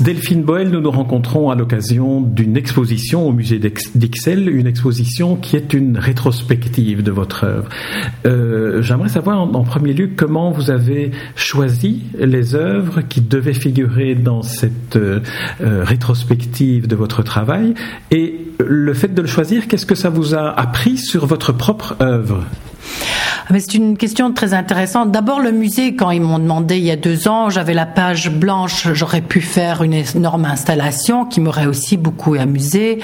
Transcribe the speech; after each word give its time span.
Delphine 0.00 0.42
Boel, 0.42 0.70
nous 0.70 0.80
nous 0.80 0.90
rencontrons 0.90 1.50
à 1.50 1.54
l'occasion 1.54 2.22
d'une 2.22 2.56
exposition 2.56 3.28
au 3.28 3.32
musée 3.32 3.58
d'Ixelles, 3.58 4.48
une 4.48 4.66
exposition 4.66 5.36
qui 5.36 5.56
est 5.56 5.74
une 5.74 5.98
rétrospective 5.98 7.02
de 7.02 7.10
votre 7.10 7.44
œuvre. 7.44 7.68
Euh, 8.24 8.80
J'aimerais 8.80 9.10
savoir 9.10 9.40
en, 9.40 9.62
premier 9.62 9.92
lieu 9.92 10.10
comment 10.16 10.52
vous 10.52 10.70
avez 10.70 11.10
choisi 11.36 12.02
les 12.18 12.54
œuvres 12.54 13.02
qui 13.02 13.20
devaient 13.20 13.52
figurer 13.52 14.14
dans 14.14 14.40
cette 14.40 14.96
euh, 14.96 15.20
rétrospective 15.60 16.86
de 16.86 16.96
votre 16.96 17.22
travail 17.22 17.74
et 18.10 18.38
le 18.58 18.94
fait 18.94 19.12
de 19.12 19.20
le 19.20 19.28
choisir, 19.28 19.68
qu'est-ce 19.68 19.86
que 19.86 19.94
ça 19.94 20.08
vous 20.08 20.34
a 20.34 20.48
appris 20.48 20.96
sur 20.96 21.26
votre 21.26 21.52
propre 21.52 21.96
œuvre? 22.00 22.44
C'est 23.58 23.74
une 23.74 23.96
question 23.96 24.32
très 24.32 24.54
intéressante. 24.54 25.10
D'abord, 25.10 25.40
le 25.40 25.50
musée, 25.50 25.96
quand 25.96 26.10
ils 26.10 26.20
m'ont 26.20 26.38
demandé 26.38 26.78
il 26.78 26.84
y 26.84 26.90
a 26.90 26.96
deux 26.96 27.26
ans, 27.26 27.50
j'avais 27.50 27.74
la 27.74 27.86
page 27.86 28.30
blanche, 28.30 28.88
j'aurais 28.92 29.20
pu 29.20 29.40
faire 29.40 29.82
une 29.82 29.94
énorme 29.94 30.44
installation 30.44 31.24
qui 31.24 31.40
m'aurait 31.40 31.66
aussi 31.66 31.96
beaucoup 31.96 32.34
amusé. 32.34 33.00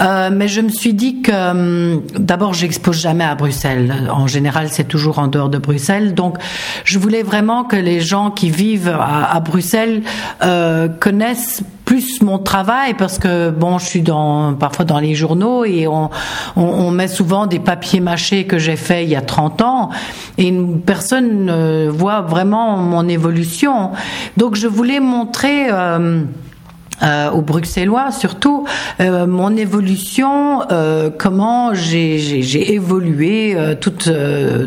Euh, 0.00 0.30
mais 0.32 0.48
je 0.48 0.60
me 0.60 0.68
suis 0.68 0.94
dit 0.94 1.22
que, 1.22 1.30
euh, 1.32 1.96
d'abord, 2.18 2.54
j'expose 2.54 3.00
jamais 3.00 3.24
à 3.24 3.34
Bruxelles. 3.34 4.10
En 4.12 4.26
général, 4.26 4.68
c'est 4.70 4.88
toujours 4.88 5.18
en 5.18 5.28
dehors 5.28 5.48
de 5.48 5.58
Bruxelles. 5.58 6.14
Donc, 6.14 6.36
je 6.84 6.98
voulais 6.98 7.22
vraiment 7.22 7.64
que 7.64 7.76
les 7.76 8.00
gens 8.00 8.30
qui 8.30 8.50
vivent 8.50 8.88
à, 8.88 9.32
à 9.32 9.40
Bruxelles 9.40 10.02
euh, 10.42 10.88
connaissent 10.88 11.62
plus 11.86 12.20
mon 12.20 12.38
travail 12.38 12.94
parce 12.94 13.18
que 13.18 13.48
bon, 13.48 13.78
je 13.78 13.86
suis 13.86 14.02
dans 14.02 14.52
parfois 14.54 14.84
dans 14.84 14.98
les 14.98 15.14
journaux 15.14 15.64
et 15.64 15.86
on, 15.86 16.10
on, 16.56 16.62
on 16.62 16.90
met 16.90 17.08
souvent 17.08 17.46
des 17.46 17.60
papiers 17.60 18.00
mâchés 18.00 18.44
que 18.44 18.58
j'ai 18.58 18.76
fait 18.76 19.04
il 19.04 19.08
y 19.08 19.16
a 19.16 19.22
30 19.22 19.62
ans 19.62 19.90
et 20.36 20.48
une 20.48 20.80
personne 20.80 21.48
euh, 21.48 21.88
voit 21.90 22.20
vraiment 22.22 22.76
mon 22.76 23.08
évolution. 23.08 23.92
Donc 24.36 24.56
je 24.56 24.66
voulais 24.66 24.98
montrer 24.98 25.70
euh, 25.70 26.24
euh, 27.02 27.30
aux 27.30 27.42
Bruxellois 27.42 28.10
surtout 28.10 28.66
euh, 29.00 29.26
mon 29.26 29.54
évolution, 29.54 30.62
euh, 30.72 31.10
comment 31.16 31.74
j'ai 31.74 32.72
évolué 32.72 33.54
euh, 33.54 33.74
toute, 33.74 34.10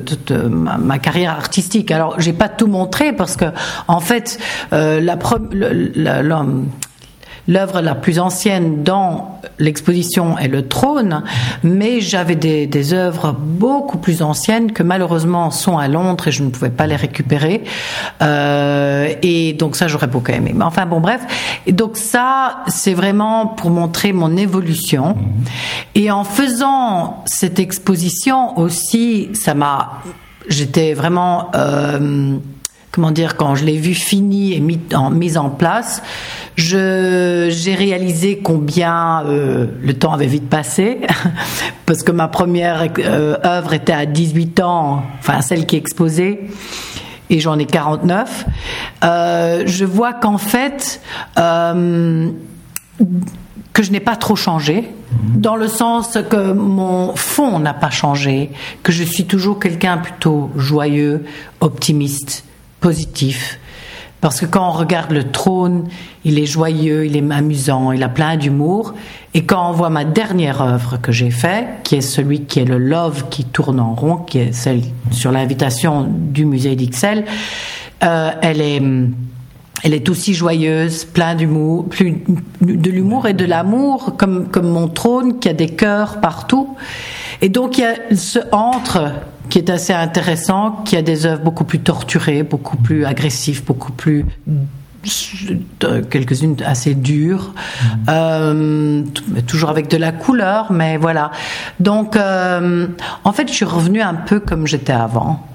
toute 0.06 0.32
ma, 0.32 0.78
ma, 0.78 1.00
carrière 1.00 1.32
artistique. 1.32 1.92
Alors 1.92 2.20
j'ai 2.20 2.34
pas 2.34 2.48
tout 2.48 2.68
montré 2.68 3.14
parce 3.14 3.36
que 3.36 3.46
en 3.88 4.00
fait 4.00 4.40
la, 4.72 5.00
la, 5.02 6.22
la 6.24 6.46
L'œuvre 7.50 7.82
la 7.82 7.96
plus 7.96 8.20
ancienne 8.20 8.84
dans 8.84 9.40
l'exposition 9.58 10.38
est 10.38 10.48
le 10.48 10.68
trône, 10.68 11.24
mais 11.64 12.00
j'avais 12.00 12.36
des, 12.36 12.94
œuvres 12.94 13.32
beaucoup 13.32 13.98
plus 13.98 14.22
anciennes 14.22 14.72
que 14.72 14.84
malheureusement 14.84 15.50
sont 15.50 15.80
à 15.80 15.88
Londres 15.88 16.28
et 16.28 16.32
je 16.32 16.44
ne 16.44 16.52
pouvais 16.52 16.70
pas 16.70 16.86
les 16.86 16.96
récupérer. 16.96 17.64
Euh, 18.22 19.12
et 19.24 19.54
donc 19.54 19.76
ça, 19.76 19.88
j'aurais 19.88 20.06
beaucoup 20.06 20.32
aimé. 20.32 20.54
Mais 20.56 20.64
enfin 20.64 20.86
bon, 20.86 21.00
bref. 21.00 21.22
Donc 21.68 21.98
ça, 21.98 22.60
c'est 22.68 22.94
vraiment 22.94 23.48
pour 23.48 23.72
montrer 23.72 24.14
mon 24.14 24.38
évolution. 24.38 25.18
Et 25.96 26.12
en 26.12 26.24
faisant 26.24 27.24
cette 27.26 27.58
exposition 27.58 28.60
aussi, 28.60 29.30
ça 29.34 29.56
m'a, 29.56 30.04
j'étais 30.48 30.94
vraiment 30.94 31.50
euh, 31.56 32.38
comment 33.00 33.12
dire, 33.12 33.38
quand 33.38 33.56
je 33.56 33.64
l'ai 33.64 33.78
vu 33.78 33.94
fini 33.94 34.54
et 34.54 34.60
mis 34.60 34.78
en, 34.94 35.10
mise 35.10 35.38
en 35.38 35.50
place, 35.50 36.04
j'ai 36.58 37.74
réalisé 37.74 38.40
combien 38.44 39.24
euh, 39.26 39.68
le 39.82 39.94
temps 39.94 40.12
avait 40.12 40.26
vite 40.26 40.50
passé, 40.50 41.00
parce 41.86 42.04
que 42.04 42.12
ma 42.12 42.28
première 42.28 42.90
euh, 43.00 43.38
œuvre 43.46 43.72
était 43.72 43.94
à 43.94 44.06
18 44.06 44.60
ans, 44.60 45.04
enfin 45.20 45.40
celle 45.40 45.66
qui 45.66 45.78
est 45.78 45.80
exposée, 45.80 46.50
et 47.30 47.40
j'en 47.40 47.58
ai 47.58 47.66
49. 47.66 48.46
Euh, 49.06 49.64
je 49.66 49.86
vois 49.86 50.12
qu'en 50.12 50.38
fait, 50.38 51.00
euh, 51.38 52.30
que 53.72 53.82
je 53.82 53.92
n'ai 53.94 54.02
pas 54.02 54.18
trop 54.18 54.36
changé, 54.36 54.90
dans 55.36 55.56
le 55.56 55.70
sens 55.70 56.18
que 56.30 56.52
mon 56.52 57.16
fond 57.16 57.60
n'a 57.60 57.74
pas 57.74 57.92
changé, 57.92 58.50
que 58.84 58.92
je 58.92 59.06
suis 59.06 59.24
toujours 59.24 59.58
quelqu'un 59.58 60.00
plutôt 60.00 60.50
joyeux, 60.58 61.24
optimiste, 61.62 62.44
positif. 62.80 63.60
Parce 64.22 64.42
que 64.42 64.46
quand 64.46 64.68
on 64.68 64.72
regarde 64.72 65.12
le 65.12 65.32
trône, 65.32 65.86
il 66.26 66.40
est 66.40 66.46
joyeux, 66.46 67.06
il 67.06 67.16
est 67.16 67.32
amusant, 67.32 67.94
il 67.94 68.04
a 68.04 68.10
plein 68.10 68.36
d'humour. 68.36 68.94
Et 69.34 69.46
quand 69.46 69.70
on 69.70 69.72
voit 69.72 69.90
ma 69.90 70.04
dernière 70.04 70.62
œuvre 70.62 70.98
que 71.02 71.14
j'ai 71.14 71.32
faite, 71.32 71.68
qui 71.84 71.96
est 71.96 72.02
celui 72.02 72.42
qui 72.42 72.60
est 72.60 72.66
le 72.66 72.78
Love 72.78 73.30
qui 73.30 73.46
tourne 73.46 73.80
en 73.80 73.96
rond, 73.96 74.18
qui 74.18 74.40
est 74.40 74.52
celle 74.52 74.82
sur 75.12 75.32
l'invitation 75.32 76.06
du 76.10 76.46
musée 76.46 76.76
d'Ixelles, 76.76 77.24
euh, 78.04 78.32
elle 78.42 78.62
est 78.62 78.82
elle 79.82 79.94
est 79.94 80.10
aussi 80.10 80.34
joyeuse, 80.34 81.06
plein 81.06 81.36
d'humour, 81.36 81.86
plus 81.86 82.22
de 82.60 82.92
l'humour 82.92 83.28
et 83.28 83.34
de 83.34 83.46
l'amour, 83.46 84.16
comme 84.18 84.50
comme 84.50 84.68
mon 84.68 84.90
trône 84.90 85.40
qui 85.40 85.48
a 85.48 85.54
des 85.54 85.70
cœurs 85.70 86.20
partout. 86.20 86.76
Et 87.42 87.48
donc 87.48 87.78
il 87.78 87.82
y 87.82 87.86
a 87.86 87.96
ce 88.14 88.40
entre 88.52 89.14
qui 89.50 89.58
est 89.58 89.70
assez 89.70 89.94
intéressant, 89.94 90.84
qui 90.86 90.96
a 90.96 91.02
des 91.02 91.26
œuvres 91.26 91.44
beaucoup 91.44 91.64
plus 91.64 91.80
torturées, 91.80 92.44
beaucoup 92.44 92.78
plus 92.78 93.06
agressives, 93.06 93.64
beaucoup 93.66 93.92
plus 93.92 94.26
quelques-unes 96.10 96.58
assez 96.66 96.94
dures, 96.94 97.54
mmh. 97.54 97.88
euh, 98.10 99.04
toujours 99.48 99.70
avec 99.70 99.90
de 99.90 99.98
la 99.98 100.12
couleur, 100.12 100.72
mais 100.72 100.98
voilà. 100.98 101.32
Donc, 101.80 102.16
euh, 102.16 102.88
en 103.24 103.32
fait, 103.32 103.48
je 103.48 103.54
suis 103.54 103.66
revenue 103.66 104.02
un 104.02 104.16
peu 104.16 104.40
comme 104.40 104.68
j'étais 104.68 104.94
avant. 104.94 105.46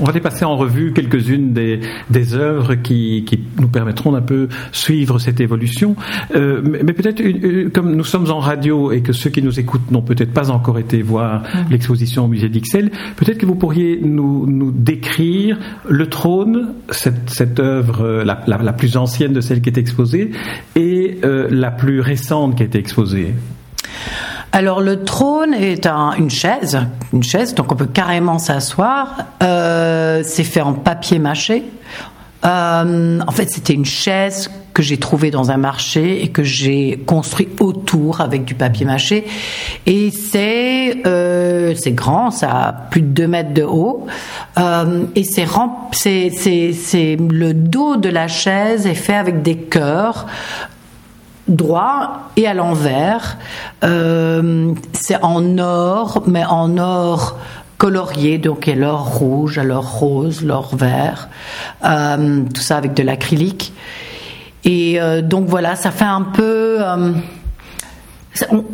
On 0.00 0.04
va 0.04 0.12
dépasser 0.12 0.44
en 0.44 0.56
revue 0.56 0.92
quelques-unes 0.92 1.52
des, 1.52 1.80
des 2.10 2.34
œuvres 2.34 2.74
qui, 2.74 3.24
qui, 3.24 3.40
nous 3.60 3.68
permettront 3.68 4.12
d'un 4.12 4.22
peu 4.22 4.48
suivre 4.72 5.18
cette 5.18 5.40
évolution. 5.40 5.94
Euh, 6.34 6.60
mais, 6.64 6.82
mais 6.82 6.92
peut-être, 6.92 7.68
comme 7.72 7.94
nous 7.94 8.04
sommes 8.04 8.30
en 8.30 8.40
radio 8.40 8.90
et 8.90 9.02
que 9.02 9.12
ceux 9.12 9.30
qui 9.30 9.42
nous 9.42 9.60
écoutent 9.60 9.90
n'ont 9.90 10.02
peut-être 10.02 10.32
pas 10.32 10.50
encore 10.50 10.78
été 10.78 11.02
voir 11.02 11.42
mmh. 11.42 11.70
l'exposition 11.70 12.24
au 12.24 12.28
musée 12.28 12.48
d'Ixelles, 12.48 12.90
peut-être 13.16 13.38
que 13.38 13.46
vous 13.46 13.54
pourriez 13.54 14.00
nous, 14.02 14.46
nous 14.46 14.72
décrire 14.72 15.58
le 15.88 16.06
trône, 16.08 16.74
cette, 16.90 17.30
cette 17.30 17.60
œuvre 17.60 18.22
la, 18.24 18.42
la, 18.46 18.58
la, 18.58 18.72
plus 18.72 18.96
ancienne 18.96 19.32
de 19.32 19.40
celle 19.40 19.60
qui 19.60 19.70
est 19.70 19.78
exposée, 19.78 20.32
et 20.76 21.18
euh, 21.24 21.48
la 21.50 21.70
plus 21.70 22.00
récente 22.00 22.56
qui 22.56 22.62
a 22.62 22.66
été 22.66 22.78
exposée. 22.78 23.34
Alors 24.54 24.80
le 24.80 25.02
trône 25.02 25.52
est 25.52 25.84
un, 25.84 26.12
une 26.12 26.30
chaise, 26.30 26.78
une 27.12 27.24
chaise, 27.24 27.56
donc 27.56 27.72
on 27.72 27.74
peut 27.74 27.88
carrément 27.88 28.38
s'asseoir. 28.38 29.16
Euh, 29.42 30.22
c'est 30.24 30.44
fait 30.44 30.60
en 30.60 30.74
papier 30.74 31.18
mâché. 31.18 31.64
Euh, 32.44 33.18
en 33.26 33.32
fait, 33.32 33.50
c'était 33.50 33.72
une 33.72 33.84
chaise 33.84 34.48
que 34.72 34.80
j'ai 34.80 34.96
trouvée 34.98 35.32
dans 35.32 35.50
un 35.50 35.56
marché 35.56 36.22
et 36.22 36.28
que 36.28 36.44
j'ai 36.44 37.02
construit 37.04 37.48
autour 37.58 38.20
avec 38.20 38.44
du 38.44 38.54
papier 38.54 38.86
mâché. 38.86 39.26
Et 39.86 40.12
c'est 40.12 41.04
euh, 41.04 41.74
c'est 41.74 41.92
grand, 41.92 42.30
ça 42.30 42.50
a 42.50 42.72
plus 42.72 43.02
de 43.02 43.08
2 43.08 43.26
mètres 43.26 43.54
de 43.54 43.64
haut. 43.64 44.06
Et 45.16 45.24
c'est 45.24 45.46
c'est 45.90 47.16
le 47.16 47.54
dos 47.54 47.96
de 47.96 48.08
la 48.08 48.28
chaise 48.28 48.86
est 48.86 48.94
fait 48.94 49.16
avec 49.16 49.42
des 49.42 49.56
cœurs 49.56 50.26
droit 51.48 52.30
et 52.36 52.46
à 52.46 52.54
l'envers. 52.54 53.36
Euh, 53.82 54.72
c'est 54.92 55.22
en 55.22 55.58
or, 55.58 56.22
mais 56.26 56.44
en 56.44 56.78
or 56.78 57.38
colorié, 57.78 58.38
donc 58.38 58.66
il 58.66 58.70
y 58.70 58.72
a 58.72 58.80
l'or 58.80 59.04
rouge, 59.04 59.58
l'or 59.58 59.98
rose, 59.98 60.42
l'or 60.42 60.74
vert, 60.76 61.28
euh, 61.84 62.42
tout 62.54 62.60
ça 62.60 62.76
avec 62.76 62.94
de 62.94 63.02
l'acrylique. 63.02 63.72
Et 64.64 65.00
euh, 65.00 65.20
donc 65.20 65.48
voilà, 65.48 65.76
ça 65.76 65.90
fait 65.90 66.04
un 66.04 66.22
peu... 66.22 66.78
Euh, 66.80 67.12
ça, 68.32 68.46
on, 68.50 68.64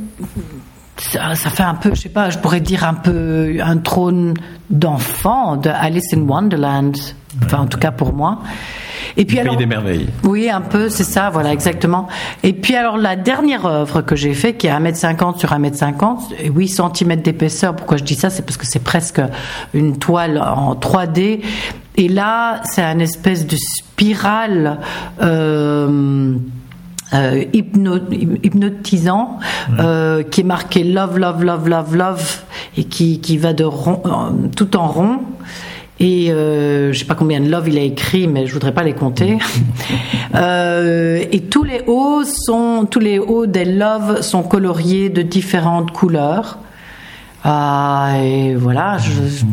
ça, 0.96 1.34
ça, 1.34 1.50
fait 1.50 1.62
un 1.62 1.74
peu, 1.74 1.94
je 1.94 2.02
sais 2.02 2.08
pas, 2.08 2.30
je 2.30 2.38
pourrais 2.38 2.60
dire 2.60 2.84
un 2.84 2.94
peu 2.94 3.56
un 3.60 3.78
trône 3.78 4.34
d'enfant 4.68 5.56
de 5.56 5.70
Alice 5.70 6.12
in 6.14 6.20
Wonderland, 6.20 6.96
enfin 7.42 7.60
en 7.60 7.66
tout 7.66 7.78
cas 7.78 7.90
pour 7.90 8.12
moi. 8.12 8.38
Et 9.16 9.24
puis 9.24 9.38
alors, 9.38 9.56
Pays 9.56 9.66
des 9.66 9.66
merveilles. 9.66 10.06
Oui, 10.24 10.48
un 10.48 10.60
peu, 10.60 10.88
c'est 10.88 11.04
ça, 11.04 11.30
voilà, 11.30 11.52
exactement. 11.52 12.08
Et 12.42 12.52
puis 12.52 12.74
alors 12.74 12.96
la 12.96 13.16
dernière 13.16 13.66
œuvre 13.66 14.02
que 14.02 14.16
j'ai 14.16 14.34
faite, 14.34 14.58
qui 14.58 14.66
est 14.66 14.70
1m50 14.70 15.38
sur 15.38 15.50
1m50, 15.50 16.50
8 16.52 16.68
cm 16.68 17.16
d'épaisseur, 17.16 17.74
pourquoi 17.74 17.96
je 17.96 18.04
dis 18.04 18.14
ça 18.14 18.30
C'est 18.30 18.42
parce 18.42 18.56
que 18.56 18.66
c'est 18.66 18.82
presque 18.82 19.20
une 19.74 19.98
toile 19.98 20.38
en 20.38 20.74
3D. 20.74 21.40
Et 21.96 22.08
là, 22.08 22.60
c'est 22.64 22.82
un 22.82 22.98
espèce 22.98 23.46
de 23.46 23.56
spirale. 23.56 24.78
Euh, 25.20 26.34
euh, 27.12 27.44
hypno, 27.52 27.96
hypnotisant 28.12 29.40
euh, 29.80 30.22
qui 30.22 30.42
est 30.42 30.44
marqué 30.44 30.84
love 30.84 31.18
love 31.18 31.42
love 31.42 31.68
love 31.68 31.96
love 31.96 32.42
et 32.76 32.84
qui, 32.84 33.20
qui 33.20 33.36
va 33.36 33.52
de 33.52 33.64
rond, 33.64 34.00
tout 34.54 34.76
en 34.76 34.86
rond 34.86 35.18
Et 36.00 36.32
euh, 36.32 36.94
je 36.94 36.98
sais 36.98 37.04
pas 37.04 37.14
combien 37.14 37.40
de 37.40 37.50
love 37.50 37.68
il 37.68 37.78
a 37.78 37.82
écrit, 37.82 38.26
mais 38.26 38.46
je 38.46 38.54
voudrais 38.54 38.72
pas 38.72 38.82
les 38.82 38.94
compter. 38.94 39.38
Euh, 40.36 41.24
et 41.32 41.40
tous 41.40 41.64
les 41.64 41.82
hauts 41.88 42.22
sont, 42.22 42.86
tous 42.88 43.00
les 43.00 43.18
hauts 43.18 43.46
des 43.46 43.64
love 43.64 44.20
sont 44.20 44.44
coloriés 44.44 45.08
de 45.08 45.22
différentes 45.22 45.90
couleurs. 45.90 46.60
Ah, 47.42 48.12
et 48.22 48.54
voilà. 48.54 48.98
Je... 48.98 49.44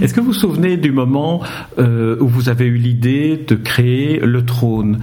Est-ce 0.00 0.14
que 0.14 0.20
vous 0.20 0.28
vous 0.28 0.32
souvenez 0.32 0.76
du 0.76 0.92
moment 0.92 1.40
euh, 1.78 2.16
où 2.20 2.28
vous 2.28 2.48
avez 2.48 2.66
eu 2.66 2.76
l'idée 2.76 3.42
de 3.46 3.54
créer 3.54 4.20
le 4.20 4.44
trône? 4.44 5.00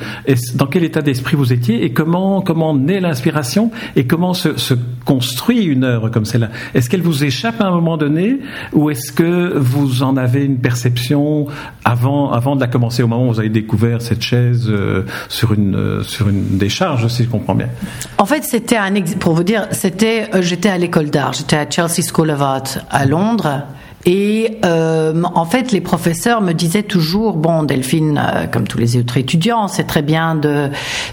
Dans 0.56 0.68
quel 0.68 0.84
état 0.84 1.02
d'esprit 1.02 1.36
vous 1.36 1.54
étiez 1.54 1.84
et 1.84 1.92
comment 1.92 2.42
comment 2.42 2.76
naît 2.76 3.00
l'inspiration 3.00 3.72
et 3.96 4.06
comment 4.06 4.34
se, 4.34 4.74
construit 5.06 5.64
une 5.64 5.84
œuvre 5.84 6.10
comme 6.10 6.26
celle-là? 6.26 6.50
Est-ce 6.74 6.90
qu'elle 6.90 7.02
vous 7.02 7.24
échappe 7.24 7.62
à 7.62 7.66
un 7.66 7.72
moment 7.72 7.98
donné 7.98 8.40
ou 8.74 8.90
est-ce 8.90 9.12
que 9.12 9.58
vous 9.58 10.04
en 10.04 10.18
avez 10.18 10.44
une 10.44 10.60
perception 10.60 11.48
avant 11.84 12.32
avant 12.32 12.56
de 12.56 12.62
la 12.62 12.68
commencer? 12.68 13.04
Au 13.04 13.08
moment 13.08 13.28
où 13.28 13.34
vous 13.34 13.40
avez 13.40 13.50
découvert 13.50 14.02
cette 14.02 14.22
chaise 14.22 14.68
euh, 14.70 15.04
sur 15.30 15.54
une 15.54 15.76
euh, 15.76 16.04
sur 16.04 16.30
une 16.30 16.58
décharge 16.58 17.08
si 17.08 17.24
je 17.24 17.30
comprends 17.30 17.56
bien. 17.56 17.70
En 18.18 18.26
fait, 18.26 18.44
c'était 18.44 18.78
un 18.78 18.94
pour 19.20 19.34
vous 19.34 19.44
dire, 19.44 19.68
c'était 19.72 20.30
j'étais 20.42 20.70
à 20.70 20.78
l'école 20.78 21.10
d'art, 21.10 21.34
j'étais 21.34 21.58
à 21.58 21.70
Chelsea 21.70 22.02
School 22.14 22.30
of 22.32 22.42
Art 22.42 22.64
à 22.90 23.06
Londres. 23.06 23.64
Et 24.06 24.58
euh, 24.64 25.24
en 25.34 25.46
fait, 25.46 25.72
les 25.72 25.82
professeurs 25.82 26.42
me 26.42 26.54
disaient 26.54 26.84
toujours, 26.84 27.34
bon, 27.34 27.64
Delphine, 27.64 28.22
euh, 28.24 28.46
comme 28.46 28.68
tous 28.68 28.78
les 28.78 28.98
autres 28.98 29.18
étudiants, 29.18 29.68
c'est 29.68 29.86
très 29.86 30.04
bien 30.04 30.36
de, 30.36 30.70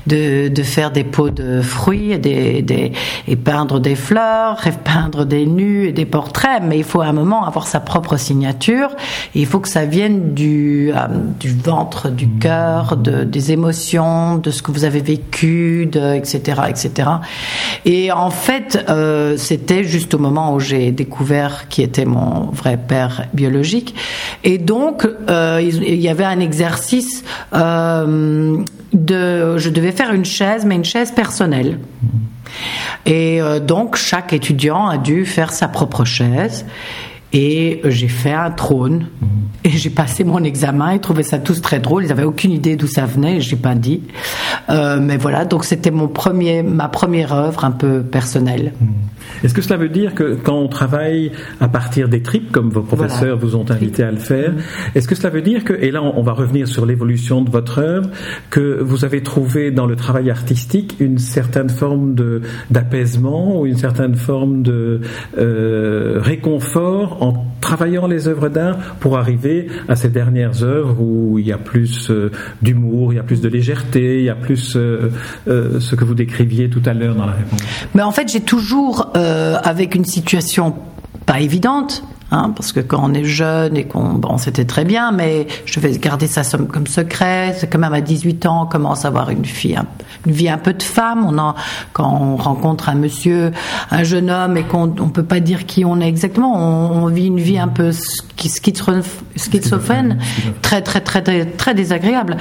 de, 0.06 0.48
de, 0.48 0.62
faire 0.62 0.90
des 0.90 1.04
pots 1.04 1.30
de 1.30 1.62
fruits 1.62 2.12
et, 2.12 2.18
des, 2.18 2.60
des, 2.60 2.92
et 3.26 3.36
peindre 3.36 3.80
des 3.80 3.94
fleurs, 3.94 4.66
et 4.66 4.72
peindre 4.72 5.24
des 5.24 5.46
nus 5.46 5.86
et 5.86 5.92
des 5.92 6.04
portraits, 6.04 6.62
mais 6.62 6.76
il 6.76 6.84
faut 6.84 7.00
à 7.00 7.06
un 7.06 7.12
moment 7.12 7.46
avoir 7.46 7.66
sa 7.66 7.80
propre 7.80 8.18
signature. 8.18 8.90
Et 9.34 9.40
il 9.40 9.46
faut 9.46 9.60
que 9.60 9.68
ça 9.68 9.86
vienne 9.86 10.34
du, 10.34 10.92
euh, 10.94 11.08
du 11.40 11.56
ventre, 11.56 12.10
du 12.10 12.28
cœur, 12.28 12.98
de, 12.98 13.24
des 13.24 13.52
émotions, 13.52 14.36
de 14.36 14.50
ce 14.50 14.60
que 14.60 14.70
vous 14.70 14.84
avez 14.84 15.00
vécu, 15.00 15.86
de, 15.90 16.14
etc., 16.14 16.60
etc. 16.68 17.08
Et 17.86 18.12
en 18.12 18.30
fait, 18.30 18.84
euh, 18.90 19.38
c'était 19.38 19.82
juste 19.82 20.12
au 20.12 20.18
moment 20.18 20.52
où 20.54 20.60
j'ai 20.60 20.92
découvert 20.92 21.68
qui 21.68 21.80
était 21.80 22.04
mon 22.04 22.50
vrai 22.52 22.78
père 22.82 23.26
biologique. 23.32 23.94
Et 24.44 24.58
donc, 24.58 25.08
euh, 25.30 25.60
il 25.62 26.00
y 26.00 26.08
avait 26.08 26.24
un 26.24 26.40
exercice 26.40 27.24
euh, 27.54 28.58
de, 28.92 29.58
je 29.58 29.70
devais 29.70 29.92
faire 29.92 30.12
une 30.12 30.24
chaise, 30.24 30.64
mais 30.64 30.74
une 30.74 30.84
chaise 30.84 31.12
personnelle. 31.12 31.78
Et 33.06 33.40
euh, 33.40 33.60
donc, 33.60 33.96
chaque 33.96 34.32
étudiant 34.32 34.88
a 34.88 34.98
dû 34.98 35.24
faire 35.24 35.52
sa 35.52 35.68
propre 35.68 36.04
chaise. 36.04 36.66
Et 37.32 37.80
j'ai 37.84 38.08
fait 38.08 38.32
un 38.32 38.50
trône. 38.50 39.06
Et 39.64 39.70
j'ai 39.70 39.90
passé 39.90 40.24
mon 40.24 40.42
examen. 40.42 40.94
Ils 40.94 41.00
trouvaient 41.00 41.22
ça 41.22 41.38
tous 41.38 41.62
très 41.62 41.78
drôle. 41.78 42.04
Ils 42.04 42.08
n'avaient 42.08 42.24
aucune 42.24 42.50
idée 42.50 42.76
d'où 42.76 42.88
ça 42.88 43.06
venait. 43.06 43.40
J'ai 43.40 43.56
pas 43.56 43.74
dit. 43.74 44.02
Euh, 44.70 44.98
mais 45.00 45.16
voilà. 45.16 45.44
Donc 45.44 45.64
c'était 45.64 45.92
mon 45.92 46.08
premier, 46.08 46.62
ma 46.62 46.88
première 46.88 47.32
œuvre 47.32 47.64
un 47.64 47.70
peu 47.70 48.02
personnelle. 48.02 48.72
Est-ce 49.44 49.54
que 49.54 49.62
cela 49.62 49.76
veut 49.76 49.88
dire 49.88 50.14
que 50.14 50.34
quand 50.34 50.56
on 50.56 50.68
travaille 50.68 51.32
à 51.60 51.68
partir 51.68 52.08
des 52.08 52.22
tripes, 52.22 52.52
comme 52.52 52.70
vos 52.70 52.82
professeurs 52.82 53.38
vous 53.38 53.56
ont 53.56 53.68
invité 53.70 54.02
à 54.02 54.10
le 54.10 54.18
faire, 54.18 54.52
est-ce 54.94 55.08
que 55.08 55.14
cela 55.14 55.30
veut 55.30 55.42
dire 55.42 55.64
que, 55.64 55.72
et 55.72 55.90
là 55.90 56.02
on 56.02 56.22
va 56.22 56.32
revenir 56.32 56.68
sur 56.68 56.86
l'évolution 56.86 57.42
de 57.42 57.50
votre 57.50 57.78
œuvre, 57.78 58.10
que 58.50 58.80
vous 58.82 59.04
avez 59.04 59.22
trouvé 59.22 59.70
dans 59.70 59.86
le 59.86 59.96
travail 59.96 60.30
artistique 60.30 60.96
une 61.00 61.18
certaine 61.18 61.68
forme 61.68 62.14
d'apaisement 62.70 63.60
ou 63.60 63.66
une 63.66 63.76
certaine 63.76 64.16
forme 64.16 64.62
de 64.62 65.00
euh, 65.38 66.18
réconfort 66.20 67.21
en 67.22 67.46
travaillant 67.60 68.08
les 68.08 68.26
œuvres 68.26 68.48
d'art 68.48 68.76
pour 68.98 69.16
arriver 69.16 69.68
à 69.88 69.94
ces 69.94 70.08
dernières 70.08 70.64
œuvres 70.64 71.00
où 71.00 71.38
il 71.38 71.46
y 71.46 71.52
a 71.52 71.58
plus 71.58 72.10
euh, 72.10 72.32
d'humour, 72.60 73.12
il 73.12 73.16
y 73.16 73.18
a 73.20 73.22
plus 73.22 73.40
de 73.40 73.48
légèreté, 73.48 74.18
il 74.18 74.24
y 74.24 74.30
a 74.30 74.34
plus 74.34 74.74
euh, 74.74 75.12
euh, 75.46 75.78
ce 75.78 75.94
que 75.94 76.04
vous 76.04 76.14
décriviez 76.14 76.68
tout 76.68 76.82
à 76.84 76.94
l'heure 76.94 77.14
dans 77.14 77.26
la 77.26 77.32
réponse. 77.32 77.60
Mais 77.94 78.02
en 78.02 78.10
fait, 78.10 78.28
j'ai 78.30 78.40
toujours, 78.40 79.12
avec 79.14 79.94
une 79.94 80.04
situation 80.04 80.74
pas 81.26 81.40
évidente, 81.40 82.02
Hein, 82.32 82.54
parce 82.56 82.72
que 82.72 82.80
quand 82.80 83.00
on 83.02 83.12
est 83.12 83.24
jeune 83.24 83.76
et 83.76 83.84
qu'on, 83.84 84.14
bon, 84.14 84.38
c'était 84.38 84.64
très 84.64 84.86
bien, 84.86 85.12
mais 85.12 85.46
je 85.66 85.80
vais 85.80 85.90
garder 85.98 86.26
ça 86.26 86.40
comme 86.56 86.86
secret. 86.86 87.54
C'est 87.58 87.66
quand 87.66 87.78
même 87.78 87.92
à 87.92 88.00
18 88.00 88.46
ans, 88.46 88.62
on 88.62 88.66
commence 88.66 89.04
à 89.04 89.08
avoir 89.08 89.28
une 89.28 89.42
vie, 89.42 89.74
une 90.26 90.32
vie 90.32 90.48
un 90.48 90.56
peu 90.56 90.72
de 90.72 90.82
femme. 90.82 91.26
On 91.28 91.36
en, 91.36 91.54
quand 91.92 92.10
on 92.10 92.36
rencontre 92.36 92.88
un 92.88 92.94
monsieur, 92.94 93.52
un 93.90 94.02
jeune 94.02 94.30
homme 94.30 94.56
et 94.56 94.62
qu'on 94.62 94.94
on 94.98 95.10
peut 95.10 95.24
pas 95.24 95.40
dire 95.40 95.66
qui 95.66 95.84
on 95.84 96.00
est 96.00 96.08
exactement, 96.08 96.54
on, 96.54 97.06
vit 97.08 97.26
une 97.26 97.38
vie 97.38 97.58
un 97.58 97.68
peu 97.68 97.90
schizophrène, 99.36 100.18
très, 100.62 100.80
très, 100.80 101.02
très, 101.02 101.22
très, 101.22 101.44
très 101.44 101.74
désagréable 101.74 102.38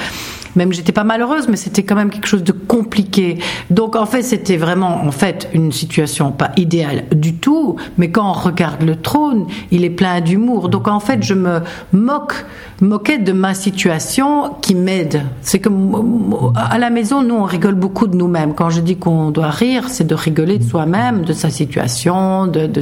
même 0.56 0.74
j'étais 0.74 0.92
pas 0.92 1.04
malheureuse, 1.04 1.48
mais 1.48 1.56
c'était 1.56 1.84
quand 1.84 1.96
même 1.96 2.10
quelque 2.10 2.28
chose 2.28 2.44
de 2.44 2.52
compliqué. 2.52 3.40
Donc 3.70 3.96
en 3.96 4.06
fait, 4.06 4.24
c'était 4.24 4.58
vraiment 4.58 5.04
en 5.06 5.12
fait 5.12 5.50
une 5.54 5.72
situation 5.72 6.32
pas 6.32 6.52
idéale 6.58 7.06
du 7.14 7.36
tout. 7.36 7.78
Mais 7.98 8.12
quand 8.12 8.30
on 8.30 8.34
regarde 8.34 8.84
le 8.84 8.96
trône, 8.96 9.48
il 9.72 9.81
est 9.86 9.90
plein 9.90 10.22
d'humour. 10.22 10.70
Donc 10.70 10.88
en 10.88 11.00
fait, 11.00 11.24
je 11.24 11.34
me 11.34 11.62
moque, 11.94 12.46
moquais 12.82 13.18
de 13.18 13.32
ma 13.32 13.54
situation 13.54 14.56
qui 14.62 14.76
m'aide. 14.76 15.24
C'est 15.42 15.60
comme 15.60 16.52
à 16.56 16.78
la 16.78 16.90
maison, 16.90 17.24
nous 17.24 17.36
on 17.36 17.44
rigole 17.44 17.76
beaucoup 17.76 18.08
de 18.08 18.16
nous-mêmes. 18.16 18.54
Quand 18.54 18.70
je 18.70 18.82
dis 18.82 18.98
qu'on 18.98 19.32
doit 19.32 19.50
rire, 19.50 19.90
c'est 19.90 20.06
de 20.06 20.16
rigoler 20.16 20.58
de 20.58 20.64
soi-même, 20.64 21.24
de 21.24 21.34
sa 21.34 21.50
situation, 21.50 22.48
de, 22.48 22.68
de 22.68 22.82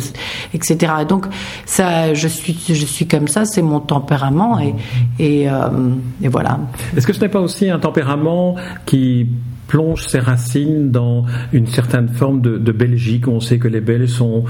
etc. 0.53 0.93
Donc 1.07 1.25
ça, 1.65 2.13
je 2.13 2.27
suis, 2.27 2.57
je 2.67 2.85
suis 2.85 3.07
comme 3.07 3.27
ça, 3.27 3.45
c'est 3.45 3.61
mon 3.61 3.79
tempérament 3.79 4.59
et 4.59 4.75
et, 5.19 5.49
euh, 5.49 5.53
et 6.21 6.27
voilà. 6.27 6.59
Est-ce 6.95 7.05
que 7.05 7.13
ce 7.13 7.19
n'est 7.19 7.29
pas 7.29 7.41
aussi 7.41 7.69
un 7.69 7.79
tempérament 7.79 8.55
qui 8.85 9.27
plonge 9.69 10.07
ses 10.07 10.19
racines 10.19 10.91
dans 10.91 11.25
une 11.53 11.67
certaine 11.67 12.09
forme 12.09 12.41
de, 12.41 12.71
Belgique. 12.71 13.27
On 13.27 13.39
sait 13.39 13.59
que 13.59 13.67
les 13.67 13.81
Belges 13.81 14.21
ont, 14.21 14.43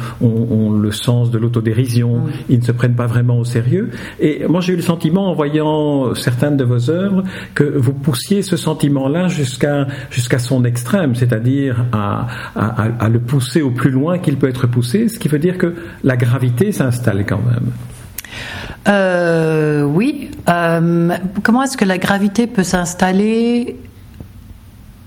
le 0.72 0.92
sens 0.92 1.30
de 1.30 1.38
l'autodérision, 1.38 2.24
ils 2.48 2.60
ne 2.60 2.64
se 2.64 2.72
prennent 2.72 2.96
pas 2.96 3.06
vraiment 3.06 3.38
au 3.38 3.44
sérieux. 3.44 3.92
Et 4.20 4.48
moi 4.48 4.62
j'ai 4.62 4.74
eu 4.74 4.76
le 4.78 4.82
sentiment 4.82 5.30
en 5.30 5.34
voyant 5.34 6.16
certaines 6.16 6.58
de 6.58 6.64
vos 6.64 6.90
œuvres 6.90 7.24
que 7.54 7.64
vous 7.64 7.94
poussiez 7.94 8.42
ce 8.42 8.58
sentiment-là 8.58 9.28
jusqu'à 9.28 9.88
jusqu'à 10.10 10.40
son 10.40 10.64
extrême, 10.64 11.16
c'est-à-dire 11.16 11.86
à, 11.92 12.28
à, 12.56 13.10
le 13.10 13.20
pousser 13.20 13.62
au 13.62 13.72
plus 13.72 13.92
loin 13.92 14.20
qu'il 14.20 14.38
peut 14.38 14.50
être 14.50 14.68
poussé, 14.68 15.10
ce 15.10 15.20
qui 15.20 15.28
veut 15.28 15.40
dire 15.40 15.58
que 15.58 15.76
la 16.04 16.16
gravité 16.16 16.72
s'installe 16.72 17.26
quand 17.26 17.42
même. 17.46 17.72
Euh, 18.88 19.84
oui. 19.84 20.32
Euh, 20.48 21.10
comment 21.44 21.64
est-ce 21.64 21.78
que 21.78 21.86
la 21.86 21.98
gravité 21.98 22.48
peut 22.48 22.64
s'installer 22.64 23.76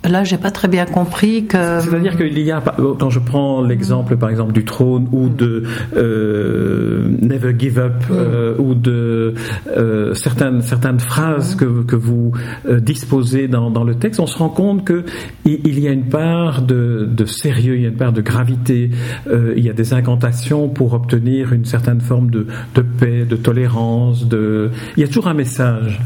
Là, 0.04 0.24
j'ai 0.24 0.36
pas 0.36 0.50
très 0.50 0.66
bien 0.66 0.84
compris 0.84 1.46
que. 1.46 1.80
C'est-à-dire 1.80 2.16
qu'il 2.16 2.36
y 2.40 2.50
a, 2.50 2.60
quand 2.98 3.10
je 3.10 3.20
prends 3.20 3.62
l'exemple, 3.62 4.16
par 4.16 4.30
exemple, 4.30 4.52
du 4.52 4.64
trône 4.64 5.08
ou 5.12 5.28
de 5.28 5.62
euh, 5.96 7.08
Never 7.20 7.54
Give 7.56 7.78
Up 7.78 8.02
euh, 8.10 8.56
ou 8.58 8.74
de 8.74 9.34
euh, 9.68 10.12
certaines 10.14 10.60
certaines 10.60 10.98
phrases 10.98 11.54
que 11.54 11.84
que 11.84 11.94
vous 11.94 12.32
euh, 12.66 12.80
disposez 12.80 13.46
dans 13.46 13.70
dans 13.70 13.84
le 13.84 13.94
texte, 13.94 14.18
on 14.18 14.26
se 14.26 14.36
rend 14.36 14.48
compte 14.48 14.84
que 14.84 15.04
il, 15.44 15.78
y 15.78 15.86
a 15.86 15.92
une 15.92 16.08
part 16.08 16.62
de 16.62 17.08
de 17.08 17.24
sérieux, 17.24 17.76
il 17.76 17.82
y 17.82 17.86
a 17.86 17.88
une 17.88 17.96
part 17.96 18.12
de 18.12 18.22
gravité, 18.22 18.90
euh, 19.28 19.54
il 19.56 19.64
y 19.64 19.70
a 19.70 19.72
des 19.72 19.94
incantations 19.94 20.68
pour 20.68 20.94
obtenir 20.94 21.52
une 21.52 21.64
certaine 21.64 22.00
forme 22.00 22.28
de 22.28 22.48
de 22.74 22.82
paix, 22.82 23.24
de 23.24 23.36
tolérance, 23.36 24.26
de. 24.26 24.70
Il 24.96 25.00
y 25.00 25.04
a 25.04 25.06
toujours 25.06 25.28
un 25.28 25.34
message 25.34 26.00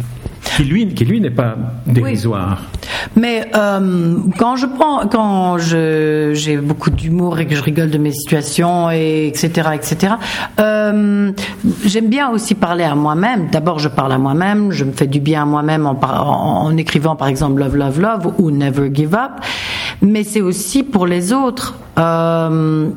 qui 0.56 0.64
lui, 0.64 0.86
qui 0.88 1.04
lui 1.04 1.20
n'est 1.20 1.30
pas 1.30 1.56
dérisoire. 1.86 2.62
Mais 3.14 3.48
euh, 3.54 4.16
quand 4.38 4.56
je 4.56 4.66
prends, 4.66 5.06
quand 5.06 5.58
je 5.58 6.32
j'ai 6.34 6.56
beaucoup 6.56 6.90
d'humour 6.90 7.38
et 7.38 7.46
que 7.46 7.54
je 7.54 7.62
rigole 7.62 7.90
de 7.90 7.98
mes 7.98 8.12
situations 8.12 8.90
et 8.90 9.28
etc 9.28 9.70
etc. 9.74 10.14
Euh, 10.58 11.32
j'aime 11.84 12.08
bien 12.08 12.30
aussi 12.30 12.54
parler 12.54 12.84
à 12.84 12.94
moi-même. 12.94 13.48
D'abord, 13.50 13.78
je 13.78 13.88
parle 13.88 14.12
à 14.12 14.18
moi-même, 14.18 14.72
je 14.72 14.84
me 14.84 14.92
fais 14.92 15.06
du 15.06 15.20
bien 15.20 15.42
à 15.42 15.46
moi-même 15.46 15.86
en, 15.86 15.98
en, 16.02 16.76
écrivant 16.76 17.16
par 17.16 17.28
exemple 17.28 17.60
Love 17.60 17.76
Love 17.76 18.00
Love 18.00 18.34
ou 18.38 18.50
Never 18.50 18.90
Give 18.92 19.14
Up. 19.14 19.32
Mais 20.02 20.24
c'est 20.24 20.40
aussi 20.40 20.82
pour 20.82 21.06
les 21.06 21.32
autres. 21.32 21.74
Euh, 21.98 22.88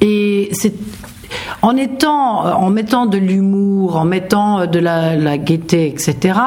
et 0.00 0.50
c'est 0.52 0.74
en 1.62 1.76
étant, 1.76 2.46
euh, 2.46 2.52
en 2.52 2.70
mettant 2.70 3.06
de 3.06 3.18
l'humour, 3.18 3.96
en 3.96 4.04
mettant 4.04 4.60
euh, 4.60 4.66
de 4.66 4.78
la, 4.78 5.16
la, 5.16 5.38
gaieté, 5.38 5.88
etc. 5.88 6.38